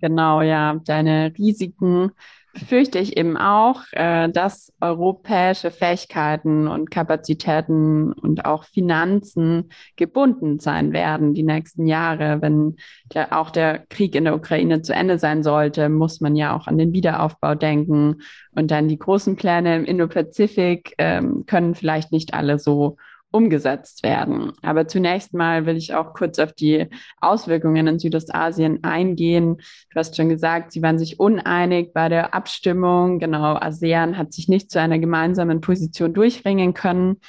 Genau, 0.00 0.42
ja, 0.42 0.80
deine 0.84 1.32
Risiken 1.38 2.10
befürchte 2.52 2.98
ich 2.98 3.16
eben 3.16 3.36
auch, 3.36 3.82
äh, 3.92 4.28
dass 4.28 4.72
europäische 4.80 5.70
Fähigkeiten 5.70 6.68
und 6.68 6.90
Kapazitäten 6.90 8.12
und 8.12 8.44
auch 8.44 8.64
Finanzen 8.64 9.70
gebunden 9.96 10.58
sein 10.58 10.92
werden 10.92 11.34
die 11.34 11.42
nächsten 11.42 11.86
Jahre. 11.86 12.42
Wenn 12.42 12.76
der, 13.14 13.38
auch 13.38 13.50
der 13.50 13.86
Krieg 13.88 14.14
in 14.14 14.24
der 14.24 14.34
Ukraine 14.34 14.82
zu 14.82 14.92
Ende 14.92 15.18
sein 15.18 15.42
sollte, 15.42 15.88
muss 15.88 16.20
man 16.20 16.36
ja 16.36 16.56
auch 16.56 16.66
an 16.66 16.78
den 16.78 16.92
Wiederaufbau 16.92 17.54
denken. 17.54 18.22
Und 18.54 18.70
dann 18.70 18.88
die 18.88 18.98
großen 18.98 19.36
Pläne 19.36 19.76
im 19.76 19.84
Indo-Pazifik 19.84 20.94
ähm, 20.98 21.44
können 21.46 21.74
vielleicht 21.74 22.12
nicht 22.12 22.34
alle 22.34 22.58
so 22.58 22.96
umgesetzt 23.32 24.02
werden. 24.02 24.52
Aber 24.62 24.88
zunächst 24.88 25.34
mal 25.34 25.66
will 25.66 25.76
ich 25.76 25.94
auch 25.94 26.14
kurz 26.14 26.38
auf 26.38 26.52
die 26.52 26.88
Auswirkungen 27.20 27.86
in 27.86 27.98
Südostasien 27.98 28.82
eingehen. 28.82 29.58
Du 29.90 29.98
hast 29.98 30.16
schon 30.16 30.28
gesagt, 30.28 30.72
sie 30.72 30.82
waren 30.82 30.98
sich 30.98 31.20
uneinig 31.20 31.92
bei 31.92 32.08
der 32.08 32.34
Abstimmung. 32.34 33.18
Genau, 33.18 33.54
ASEAN 33.54 34.18
hat 34.18 34.32
sich 34.32 34.48
nicht 34.48 34.70
zu 34.70 34.80
einer 34.80 34.98
gemeinsamen 34.98 35.60
Position 35.60 36.12
durchringen 36.12 36.74
können. 36.74 37.20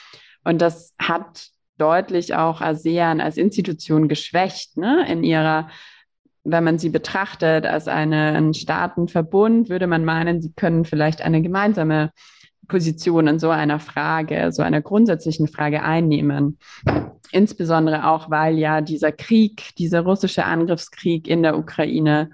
Und 0.44 0.62
das 0.62 0.96
hat 1.00 1.48
deutlich 1.78 2.36
auch 2.36 2.62
ASEAN 2.62 3.22
als 3.22 3.38
Institution 3.38 4.08
geschwächt, 4.08 4.78
ne? 4.78 5.06
in 5.08 5.24
ihrer 5.24 5.70
wenn 6.44 6.64
man 6.64 6.80
sie 6.80 6.90
betrachtet 6.90 7.66
als 7.66 7.88
einen 7.88 8.54
Staatenverbund, 8.54 9.70
würde 9.70 9.88
man 9.88 10.04
meinen, 10.04 10.42
sie 10.42 10.52
können 10.54 10.86
vielleicht 10.86 11.22
eine 11.22 11.42
gemeinsame 11.42 12.12
Position 12.68 13.28
in 13.28 13.40
so 13.40 13.50
einer 13.50 13.80
Frage, 13.80 14.52
so 14.52 14.62
einer 14.62 14.82
grundsätzlichen 14.82 15.48
Frage 15.48 15.84
einnehmen. 15.84 16.58
Insbesondere 17.32 18.08
auch, 18.08 18.30
weil 18.30 18.58
ja 18.58 18.82
dieser 18.82 19.12
Krieg, 19.12 19.76
dieser 19.78 20.02
russische 20.02 20.46
Angriffskrieg 20.46 21.28
in 21.28 21.44
der 21.44 21.58
Ukraine 21.58 22.32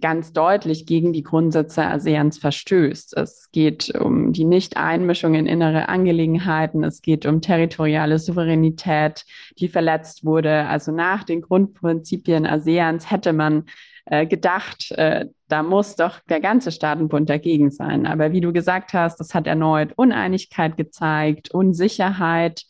ganz 0.00 0.32
deutlich 0.32 0.86
gegen 0.86 1.12
die 1.12 1.22
Grundsätze 1.22 1.84
ASEANs 1.84 2.38
verstößt. 2.38 3.16
Es 3.16 3.50
geht 3.50 3.94
um 3.94 4.32
die 4.32 4.44
Nicht-Einmischung 4.44 5.34
in 5.34 5.46
innere 5.46 5.88
Angelegenheiten. 5.88 6.84
Es 6.84 7.02
geht 7.02 7.26
um 7.26 7.40
territoriale 7.40 8.18
Souveränität, 8.18 9.24
die 9.58 9.68
verletzt 9.68 10.24
wurde. 10.24 10.66
Also 10.66 10.92
nach 10.92 11.24
den 11.24 11.42
Grundprinzipien 11.42 12.46
ASEANs 12.46 13.10
hätte 13.10 13.32
man 13.32 13.64
äh, 14.10 14.26
gedacht, 14.26 14.90
äh, 14.92 15.26
da 15.48 15.62
muss 15.62 15.96
doch 15.96 16.20
der 16.28 16.40
ganze 16.40 16.72
Staatenbund 16.72 17.28
dagegen 17.28 17.70
sein. 17.70 18.06
Aber 18.06 18.32
wie 18.32 18.40
du 18.40 18.52
gesagt 18.52 18.94
hast, 18.94 19.20
das 19.20 19.34
hat 19.34 19.46
erneut 19.46 19.92
Uneinigkeit 19.96 20.76
gezeigt, 20.76 21.50
Unsicherheit. 21.50 22.62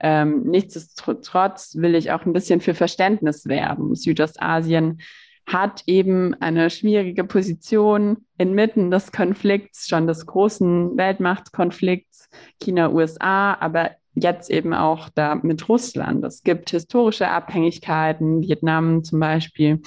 Ähm, 0.00 0.44
nichtsdestotrotz 0.44 1.74
will 1.76 1.96
ich 1.96 2.12
auch 2.12 2.24
ein 2.24 2.32
bisschen 2.32 2.60
für 2.60 2.74
Verständnis 2.74 3.46
werben. 3.46 3.96
Südostasien 3.96 5.00
hat 5.46 5.82
eben 5.86 6.34
eine 6.34 6.70
schwierige 6.70 7.24
Position 7.24 8.18
inmitten 8.36 8.92
des 8.92 9.10
Konflikts, 9.10 9.88
schon 9.88 10.06
des 10.06 10.26
großen 10.26 10.96
Weltmachtskonflikts 10.96 12.28
China-USA, 12.60 13.54
aber 13.54 13.92
jetzt 14.14 14.50
eben 14.50 14.74
auch 14.74 15.08
da 15.08 15.34
mit 15.36 15.68
Russland. 15.68 16.24
Es 16.24 16.42
gibt 16.42 16.70
historische 16.70 17.28
Abhängigkeiten, 17.28 18.42
Vietnam 18.42 19.02
zum 19.02 19.18
Beispiel 19.20 19.80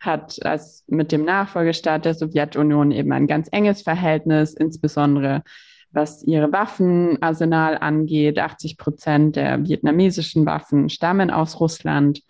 hat 0.00 0.44
als 0.44 0.84
mit 0.86 1.12
dem 1.12 1.24
Nachfolgestaat 1.24 2.04
der 2.04 2.14
Sowjetunion 2.14 2.90
eben 2.90 3.12
ein 3.12 3.26
ganz 3.26 3.48
enges 3.50 3.82
Verhältnis, 3.82 4.54
insbesondere 4.54 5.42
was 5.90 6.22
ihre 6.22 6.52
Waffenarsenal 6.52 7.78
angeht. 7.78 8.38
80 8.38 8.76
Prozent 8.76 9.36
der 9.36 9.64
vietnamesischen 9.64 10.46
Waffen 10.46 10.88
stammen 10.88 11.30
aus 11.30 11.58
Russland. 11.58 12.22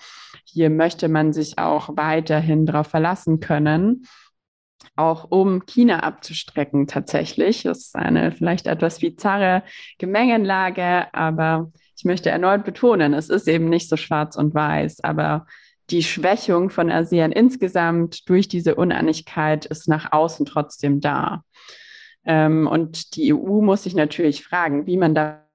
Hier 0.44 0.70
möchte 0.70 1.09
man 1.09 1.33
sich 1.33 1.59
auch 1.59 1.90
weiterhin 1.96 2.64
darauf 2.64 2.87
verlassen 2.87 3.40
können, 3.40 4.07
auch 4.94 5.31
um 5.31 5.66
China 5.66 6.00
abzustrecken 6.00 6.87
tatsächlich. 6.87 7.64
Das 7.64 7.79
ist 7.79 7.96
eine 7.96 8.33
vielleicht 8.33 8.66
etwas 8.66 9.00
bizarre 9.00 9.64
Gemengenlage, 9.98 11.12
aber 11.12 11.72
ich 11.98 12.05
möchte 12.05 12.31
erneut 12.31 12.64
betonen, 12.64 13.14
es 13.14 13.29
ist 13.31 13.48
eben 13.48 13.68
nicht 13.68 13.88
so 13.88 13.96
schwarz 13.96 14.37
und 14.37 14.55
weiß, 14.55 15.02
aber 15.02 15.46
die 15.90 16.03
Schwächung 16.03 16.70
von 16.70 16.90
ASEAN 16.90 17.33
insgesamt 17.33 18.29
durch 18.29 18.49
diese 18.49 18.75
Uneinigkeit 18.75 19.66
ist 19.66 19.88
nach 19.88 20.12
außen 20.12 20.46
trotzdem 20.46 21.01
da. 21.01 21.42
Ähm, 22.25 22.66
und 22.66 23.14
die 23.16 23.33
EU 23.33 23.61
muss 23.61 23.85
sich 23.85 23.94
natürlich 23.94 24.44
fragen, 24.44 24.87
wie 24.87 24.96
man 24.96 25.14
da 25.14 25.46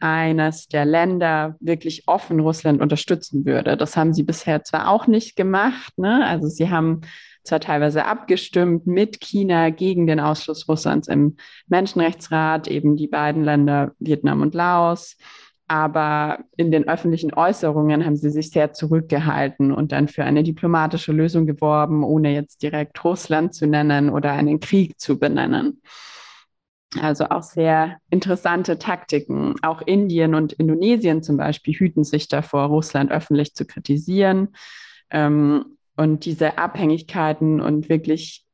eines 0.00 0.68
der 0.68 0.84
Länder 0.84 1.56
wirklich 1.58 2.04
offen 2.06 2.38
Russland 2.40 2.80
unterstützen 2.80 3.44
würde. 3.44 3.76
Das 3.76 3.96
haben 3.96 4.14
sie 4.14 4.22
bisher 4.22 4.62
zwar 4.62 4.88
auch 4.88 5.08
nicht 5.08 5.34
gemacht, 5.34 5.98
ne? 5.98 6.24
also 6.24 6.46
sie 6.46 6.70
haben 6.70 7.00
zwar 7.42 7.58
teilweise 7.58 8.04
abgestimmt 8.04 8.86
mit 8.86 9.20
China 9.20 9.70
gegen 9.70 10.06
den 10.06 10.20
Ausschluss 10.20 10.68
Russlands 10.68 11.08
im 11.08 11.36
Menschenrechtsrat, 11.66 12.68
eben 12.68 12.96
die 12.96 13.08
beiden 13.08 13.42
Länder 13.42 13.92
Vietnam 13.98 14.42
und 14.42 14.54
Laos. 14.54 15.16
Aber 15.68 16.40
in 16.56 16.70
den 16.70 16.88
öffentlichen 16.88 17.32
Äußerungen 17.32 18.04
haben 18.04 18.16
sie 18.16 18.30
sich 18.30 18.50
sehr 18.50 18.72
zurückgehalten 18.72 19.72
und 19.72 19.92
dann 19.92 20.08
für 20.08 20.24
eine 20.24 20.42
diplomatische 20.42 21.12
Lösung 21.12 21.46
geworben, 21.46 22.04
ohne 22.04 22.34
jetzt 22.34 22.62
direkt 22.62 23.02
Russland 23.04 23.54
zu 23.54 23.66
nennen 23.66 24.10
oder 24.10 24.32
einen 24.32 24.60
Krieg 24.60 25.00
zu 25.00 25.18
benennen. 25.18 25.80
Also 27.00 27.24
auch 27.30 27.42
sehr 27.42 27.98
interessante 28.10 28.78
Taktiken. 28.78 29.54
Auch 29.62 29.80
Indien 29.80 30.34
und 30.34 30.52
Indonesien 30.52 31.22
zum 31.22 31.38
Beispiel 31.38 31.74
hüten 31.74 32.04
sich 32.04 32.28
davor, 32.28 32.64
Russland 32.64 33.10
öffentlich 33.10 33.54
zu 33.54 33.64
kritisieren. 33.64 34.48
Ähm, 35.10 35.78
und 35.96 36.24
diese 36.24 36.58
Abhängigkeiten 36.58 37.60
und 37.60 37.88
wirklich 37.88 38.44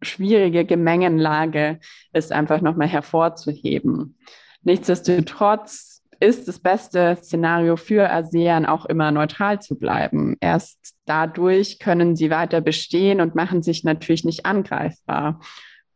schwierige 0.00 0.64
Gemengenlage 0.64 1.78
ist 2.12 2.32
einfach 2.32 2.60
nochmal 2.60 2.88
hervorzuheben. 2.88 4.18
Nichtsdestotrotz 4.62 5.91
ist 6.22 6.46
das 6.46 6.60
beste 6.60 7.16
Szenario 7.16 7.76
für 7.76 8.08
ASEAN 8.08 8.64
auch 8.64 8.86
immer 8.86 9.10
neutral 9.10 9.60
zu 9.60 9.76
bleiben. 9.76 10.36
Erst 10.40 10.94
dadurch 11.04 11.80
können 11.80 12.14
sie 12.14 12.30
weiter 12.30 12.60
bestehen 12.60 13.20
und 13.20 13.34
machen 13.34 13.62
sich 13.62 13.82
natürlich 13.82 14.24
nicht 14.24 14.46
angreifbar. 14.46 15.40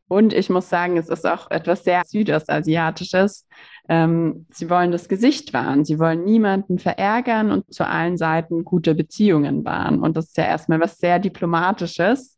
Und 0.08 0.32
ich 0.32 0.50
muss 0.50 0.68
sagen, 0.68 0.96
es 0.96 1.08
ist 1.08 1.24
auch 1.24 1.48
etwas 1.50 1.84
sehr 1.84 2.02
Südostasiatisches. 2.04 3.46
Ähm, 3.88 4.46
sie 4.50 4.68
wollen 4.68 4.90
das 4.90 5.08
Gesicht 5.08 5.52
wahren. 5.52 5.84
Sie 5.84 6.00
wollen 6.00 6.24
niemanden 6.24 6.80
verärgern 6.80 7.52
und 7.52 7.72
zu 7.72 7.86
allen 7.86 8.16
Seiten 8.16 8.64
gute 8.64 8.96
Beziehungen 8.96 9.64
wahren. 9.64 10.00
Und 10.00 10.16
das 10.16 10.26
ist 10.26 10.36
ja 10.36 10.44
erstmal 10.44 10.80
was 10.80 10.98
sehr 10.98 11.20
Diplomatisches. 11.20 12.36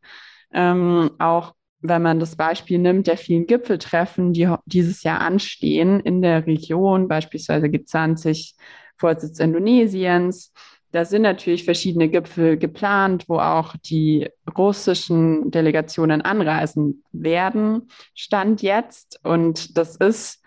Ähm, 0.52 1.10
auch 1.18 1.54
wenn 1.80 2.02
man 2.02 2.18
das 2.18 2.36
Beispiel 2.36 2.78
nimmt 2.78 3.06
der 3.06 3.16
vielen 3.16 3.46
Gipfeltreffen, 3.46 4.32
die 4.32 4.52
dieses 4.66 5.02
Jahr 5.02 5.20
anstehen 5.20 6.00
in 6.00 6.22
der 6.22 6.46
Region, 6.46 7.08
beispielsweise 7.08 7.66
G20 7.66 8.54
Vorsitz 8.96 9.38
Indonesiens, 9.38 10.52
da 10.90 11.04
sind 11.04 11.22
natürlich 11.22 11.64
verschiedene 11.64 12.08
Gipfel 12.08 12.56
geplant, 12.56 13.28
wo 13.28 13.38
auch 13.38 13.76
die 13.76 14.28
russischen 14.56 15.50
Delegationen 15.50 16.22
anreisen 16.22 17.04
werden, 17.12 17.88
Stand 18.14 18.62
jetzt. 18.62 19.20
Und 19.22 19.76
das 19.76 19.96
ist 19.96 20.42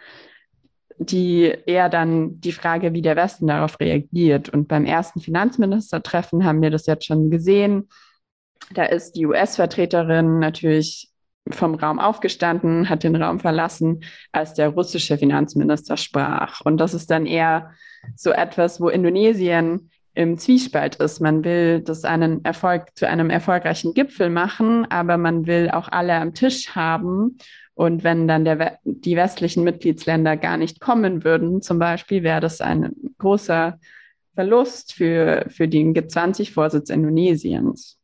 die 0.97 1.53
eher 1.65 1.89
dann 1.89 2.39
die 2.41 2.51
Frage, 2.51 2.93
wie 2.93 3.03
der 3.03 3.15
Westen 3.15 3.47
darauf 3.47 3.79
reagiert. 3.79 4.49
Und 4.49 4.67
beim 4.67 4.85
ersten 4.85 5.19
Finanzministertreffen 5.19 6.43
haben 6.43 6.61
wir 6.61 6.71
das 6.71 6.87
jetzt 6.87 7.05
schon 7.05 7.29
gesehen. 7.29 7.89
Da 8.73 8.85
ist 8.85 9.13
die 9.13 9.27
US-Vertreterin 9.27 10.39
natürlich 10.39 11.10
vom 11.49 11.75
Raum 11.75 11.99
aufgestanden, 11.99 12.89
hat 12.89 13.03
den 13.03 13.15
Raum 13.15 13.39
verlassen, 13.39 14.03
als 14.31 14.53
der 14.53 14.69
russische 14.69 15.17
Finanzminister 15.17 15.97
sprach. 15.97 16.61
Und 16.61 16.77
das 16.77 16.93
ist 16.93 17.09
dann 17.09 17.25
eher 17.25 17.71
so 18.15 18.31
etwas, 18.31 18.79
wo 18.79 18.89
Indonesien 18.89 19.89
im 20.13 20.37
Zwiespalt 20.37 20.95
ist. 20.95 21.21
Man 21.21 21.43
will 21.43 21.81
das 21.81 22.03
einen 22.03 22.43
Erfolg 22.43 22.95
zu 22.95 23.07
einem 23.07 23.29
erfolgreichen 23.29 23.93
Gipfel 23.93 24.29
machen, 24.29 24.85
aber 24.89 25.17
man 25.17 25.47
will 25.47 25.69
auch 25.71 25.87
alle 25.89 26.15
am 26.15 26.33
Tisch 26.33 26.75
haben. 26.75 27.37
Und 27.73 28.03
wenn 28.03 28.27
dann 28.27 28.43
der, 28.43 28.79
die 28.83 29.15
westlichen 29.15 29.63
Mitgliedsländer 29.63 30.37
gar 30.37 30.57
nicht 30.57 30.81
kommen 30.81 31.23
würden, 31.23 31.61
zum 31.61 31.79
Beispiel, 31.79 32.23
wäre 32.23 32.41
das 32.41 32.61
ein 32.61 32.91
großer 33.17 33.79
Verlust 34.35 34.93
für, 34.93 35.45
für 35.49 35.67
den 35.67 35.93
G20-Vorsitz 35.93 36.89
Indonesiens. 36.89 38.00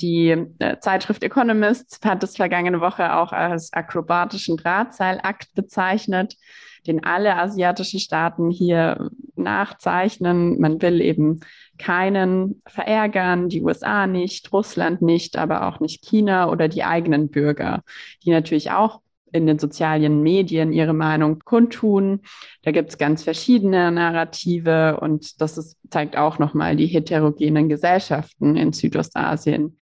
Die 0.00 0.30
äh, 0.58 0.78
Zeitschrift 0.80 1.22
Economist 1.22 2.00
hat 2.04 2.22
das 2.22 2.36
vergangene 2.36 2.80
Woche 2.80 3.14
auch 3.14 3.32
als 3.32 3.72
akrobatischen 3.72 4.56
Drahtseilakt 4.56 5.54
bezeichnet 5.54 6.36
den 6.86 7.04
alle 7.04 7.36
asiatischen 7.36 8.00
Staaten 8.00 8.50
hier 8.50 9.10
nachzeichnen. 9.34 10.60
Man 10.60 10.80
will 10.80 11.00
eben 11.00 11.40
keinen 11.78 12.62
verärgern, 12.66 13.48
die 13.48 13.62
USA 13.62 14.06
nicht, 14.06 14.52
Russland 14.52 15.02
nicht, 15.02 15.36
aber 15.36 15.66
auch 15.66 15.80
nicht 15.80 16.04
China 16.04 16.48
oder 16.48 16.68
die 16.68 16.84
eigenen 16.84 17.28
Bürger, 17.30 17.82
die 18.24 18.30
natürlich 18.30 18.70
auch 18.70 19.00
in 19.36 19.46
den 19.46 19.58
sozialen 19.58 20.22
Medien 20.22 20.72
ihre 20.72 20.94
Meinung 20.94 21.40
kundtun. 21.44 22.22
Da 22.62 22.70
gibt 22.70 22.90
es 22.90 22.98
ganz 22.98 23.22
verschiedene 23.22 23.92
Narrative 23.92 24.98
und 25.00 25.40
das 25.40 25.58
ist, 25.58 25.76
zeigt 25.90 26.16
auch 26.16 26.38
nochmal 26.38 26.76
die 26.76 26.86
heterogenen 26.86 27.68
Gesellschaften 27.68 28.56
in 28.56 28.72
Südostasien. 28.72 29.78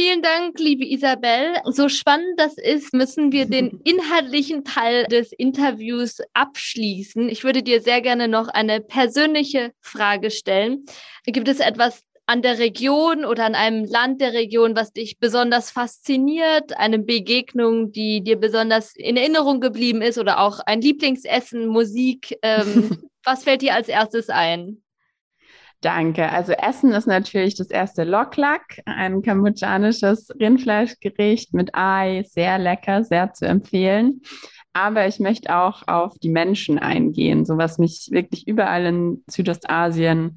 Vielen 0.00 0.22
Dank, 0.22 0.60
liebe 0.60 0.86
Isabel. 0.86 1.56
So 1.64 1.88
spannend 1.88 2.38
das 2.38 2.56
ist, 2.56 2.94
müssen 2.94 3.32
wir 3.32 3.46
den 3.46 3.80
inhaltlichen 3.84 4.62
Teil 4.62 5.06
des 5.06 5.32
Interviews 5.32 6.18
abschließen. 6.34 7.28
Ich 7.28 7.42
würde 7.42 7.64
dir 7.64 7.80
sehr 7.80 8.00
gerne 8.00 8.28
noch 8.28 8.46
eine 8.46 8.80
persönliche 8.80 9.72
Frage 9.80 10.30
stellen. 10.30 10.84
Gibt 11.26 11.48
es 11.48 11.58
etwas 11.58 12.04
an 12.28 12.42
der 12.42 12.58
Region 12.58 13.24
oder 13.24 13.46
an 13.46 13.54
einem 13.54 13.86
Land 13.86 14.20
der 14.20 14.34
Region, 14.34 14.76
was 14.76 14.92
dich 14.92 15.18
besonders 15.18 15.70
fasziniert? 15.70 16.76
Eine 16.76 16.98
Begegnung, 16.98 17.90
die 17.90 18.22
dir 18.22 18.38
besonders 18.38 18.94
in 18.94 19.16
Erinnerung 19.16 19.60
geblieben 19.60 20.02
ist 20.02 20.18
oder 20.18 20.38
auch 20.40 20.60
ein 20.60 20.82
Lieblingsessen, 20.82 21.66
Musik? 21.66 22.38
Ähm, 22.42 22.98
was 23.24 23.44
fällt 23.44 23.62
dir 23.62 23.74
als 23.74 23.88
erstes 23.88 24.28
ein? 24.28 24.82
Danke. 25.80 26.30
Also 26.30 26.52
Essen 26.52 26.92
ist 26.92 27.06
natürlich 27.06 27.54
das 27.54 27.70
erste 27.70 28.04
Loklak, 28.04 28.82
ein 28.84 29.22
kambodschanisches 29.22 30.28
Rindfleischgericht 30.38 31.54
mit 31.54 31.74
Ei, 31.74 32.24
sehr 32.28 32.58
lecker, 32.58 33.04
sehr 33.04 33.32
zu 33.32 33.46
empfehlen. 33.46 34.20
Aber 34.74 35.06
ich 35.06 35.18
möchte 35.18 35.56
auch 35.56 35.88
auf 35.88 36.18
die 36.18 36.28
Menschen 36.28 36.78
eingehen. 36.78 37.46
So 37.46 37.56
was 37.56 37.78
mich 37.78 38.08
wirklich 38.10 38.46
überall 38.46 38.84
in 38.84 39.24
Südostasien 39.30 40.36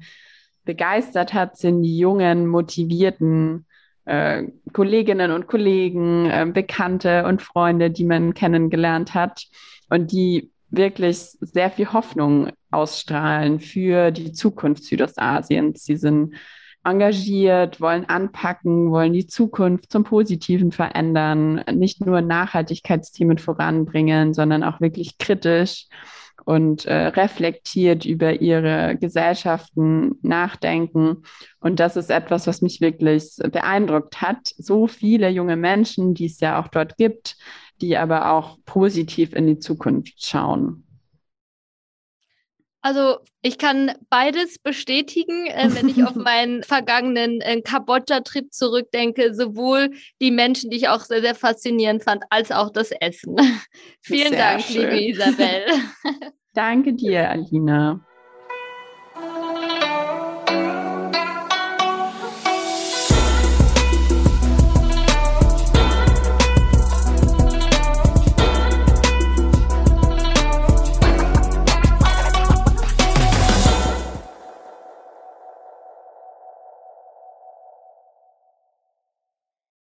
begeistert 0.64 1.34
hat, 1.34 1.56
sind 1.56 1.82
die 1.82 1.98
jungen, 1.98 2.46
motivierten 2.46 3.66
äh, 4.04 4.44
Kolleginnen 4.72 5.30
und 5.30 5.46
Kollegen, 5.46 6.26
äh, 6.26 6.46
Bekannte 6.52 7.24
und 7.26 7.42
Freunde, 7.42 7.90
die 7.90 8.04
man 8.04 8.34
kennengelernt 8.34 9.14
hat 9.14 9.46
und 9.90 10.12
die 10.12 10.50
wirklich 10.70 11.18
sehr 11.40 11.70
viel 11.70 11.92
Hoffnung 11.92 12.50
ausstrahlen 12.70 13.60
für 13.60 14.10
die 14.10 14.32
Zukunft 14.32 14.84
Südostasiens. 14.84 15.84
Sie 15.84 15.96
sind 15.96 16.34
engagiert, 16.84 17.80
wollen 17.80 18.06
anpacken, 18.06 18.90
wollen 18.90 19.12
die 19.12 19.26
Zukunft 19.26 19.92
zum 19.92 20.02
Positiven 20.02 20.72
verändern, 20.72 21.62
nicht 21.72 22.04
nur 22.04 22.22
Nachhaltigkeitsthemen 22.22 23.38
voranbringen, 23.38 24.34
sondern 24.34 24.64
auch 24.64 24.80
wirklich 24.80 25.18
kritisch 25.18 25.86
und 26.44 26.84
äh, 26.86 27.06
reflektiert 27.08 28.04
über 28.04 28.40
ihre 28.40 28.96
Gesellschaften 28.96 30.18
nachdenken. 30.22 31.22
Und 31.60 31.80
das 31.80 31.96
ist 31.96 32.10
etwas, 32.10 32.46
was 32.46 32.62
mich 32.62 32.80
wirklich 32.80 33.36
beeindruckt 33.50 34.20
hat. 34.20 34.48
So 34.56 34.86
viele 34.86 35.28
junge 35.28 35.56
Menschen, 35.56 36.14
die 36.14 36.26
es 36.26 36.40
ja 36.40 36.60
auch 36.60 36.68
dort 36.68 36.96
gibt, 36.96 37.36
die 37.80 37.96
aber 37.96 38.32
auch 38.32 38.58
positiv 38.64 39.34
in 39.34 39.46
die 39.46 39.58
Zukunft 39.58 40.24
schauen. 40.24 40.84
Also 42.82 43.18
ich 43.42 43.58
kann 43.58 43.92
beides 44.10 44.58
bestätigen, 44.58 45.46
äh, 45.46 45.68
wenn 45.72 45.88
ich 45.88 46.04
auf 46.04 46.14
meinen 46.16 46.64
vergangenen 46.64 47.40
äh, 47.40 47.60
Kambodscha-Trip 47.60 48.52
zurückdenke, 48.52 49.34
sowohl 49.34 49.90
die 50.20 50.32
Menschen, 50.32 50.70
die 50.70 50.76
ich 50.76 50.88
auch 50.88 51.00
sehr, 51.00 51.20
sehr 51.20 51.36
faszinierend 51.36 52.02
fand, 52.02 52.24
als 52.30 52.50
auch 52.50 52.70
das 52.70 52.90
Essen. 52.90 53.36
Vielen 54.02 54.30
sehr 54.30 54.38
Dank, 54.38 54.62
schön. 54.62 54.90
liebe 54.90 55.00
Isabel. 55.00 55.64
Danke 56.54 56.92
dir, 56.92 57.30
Alina. 57.30 58.04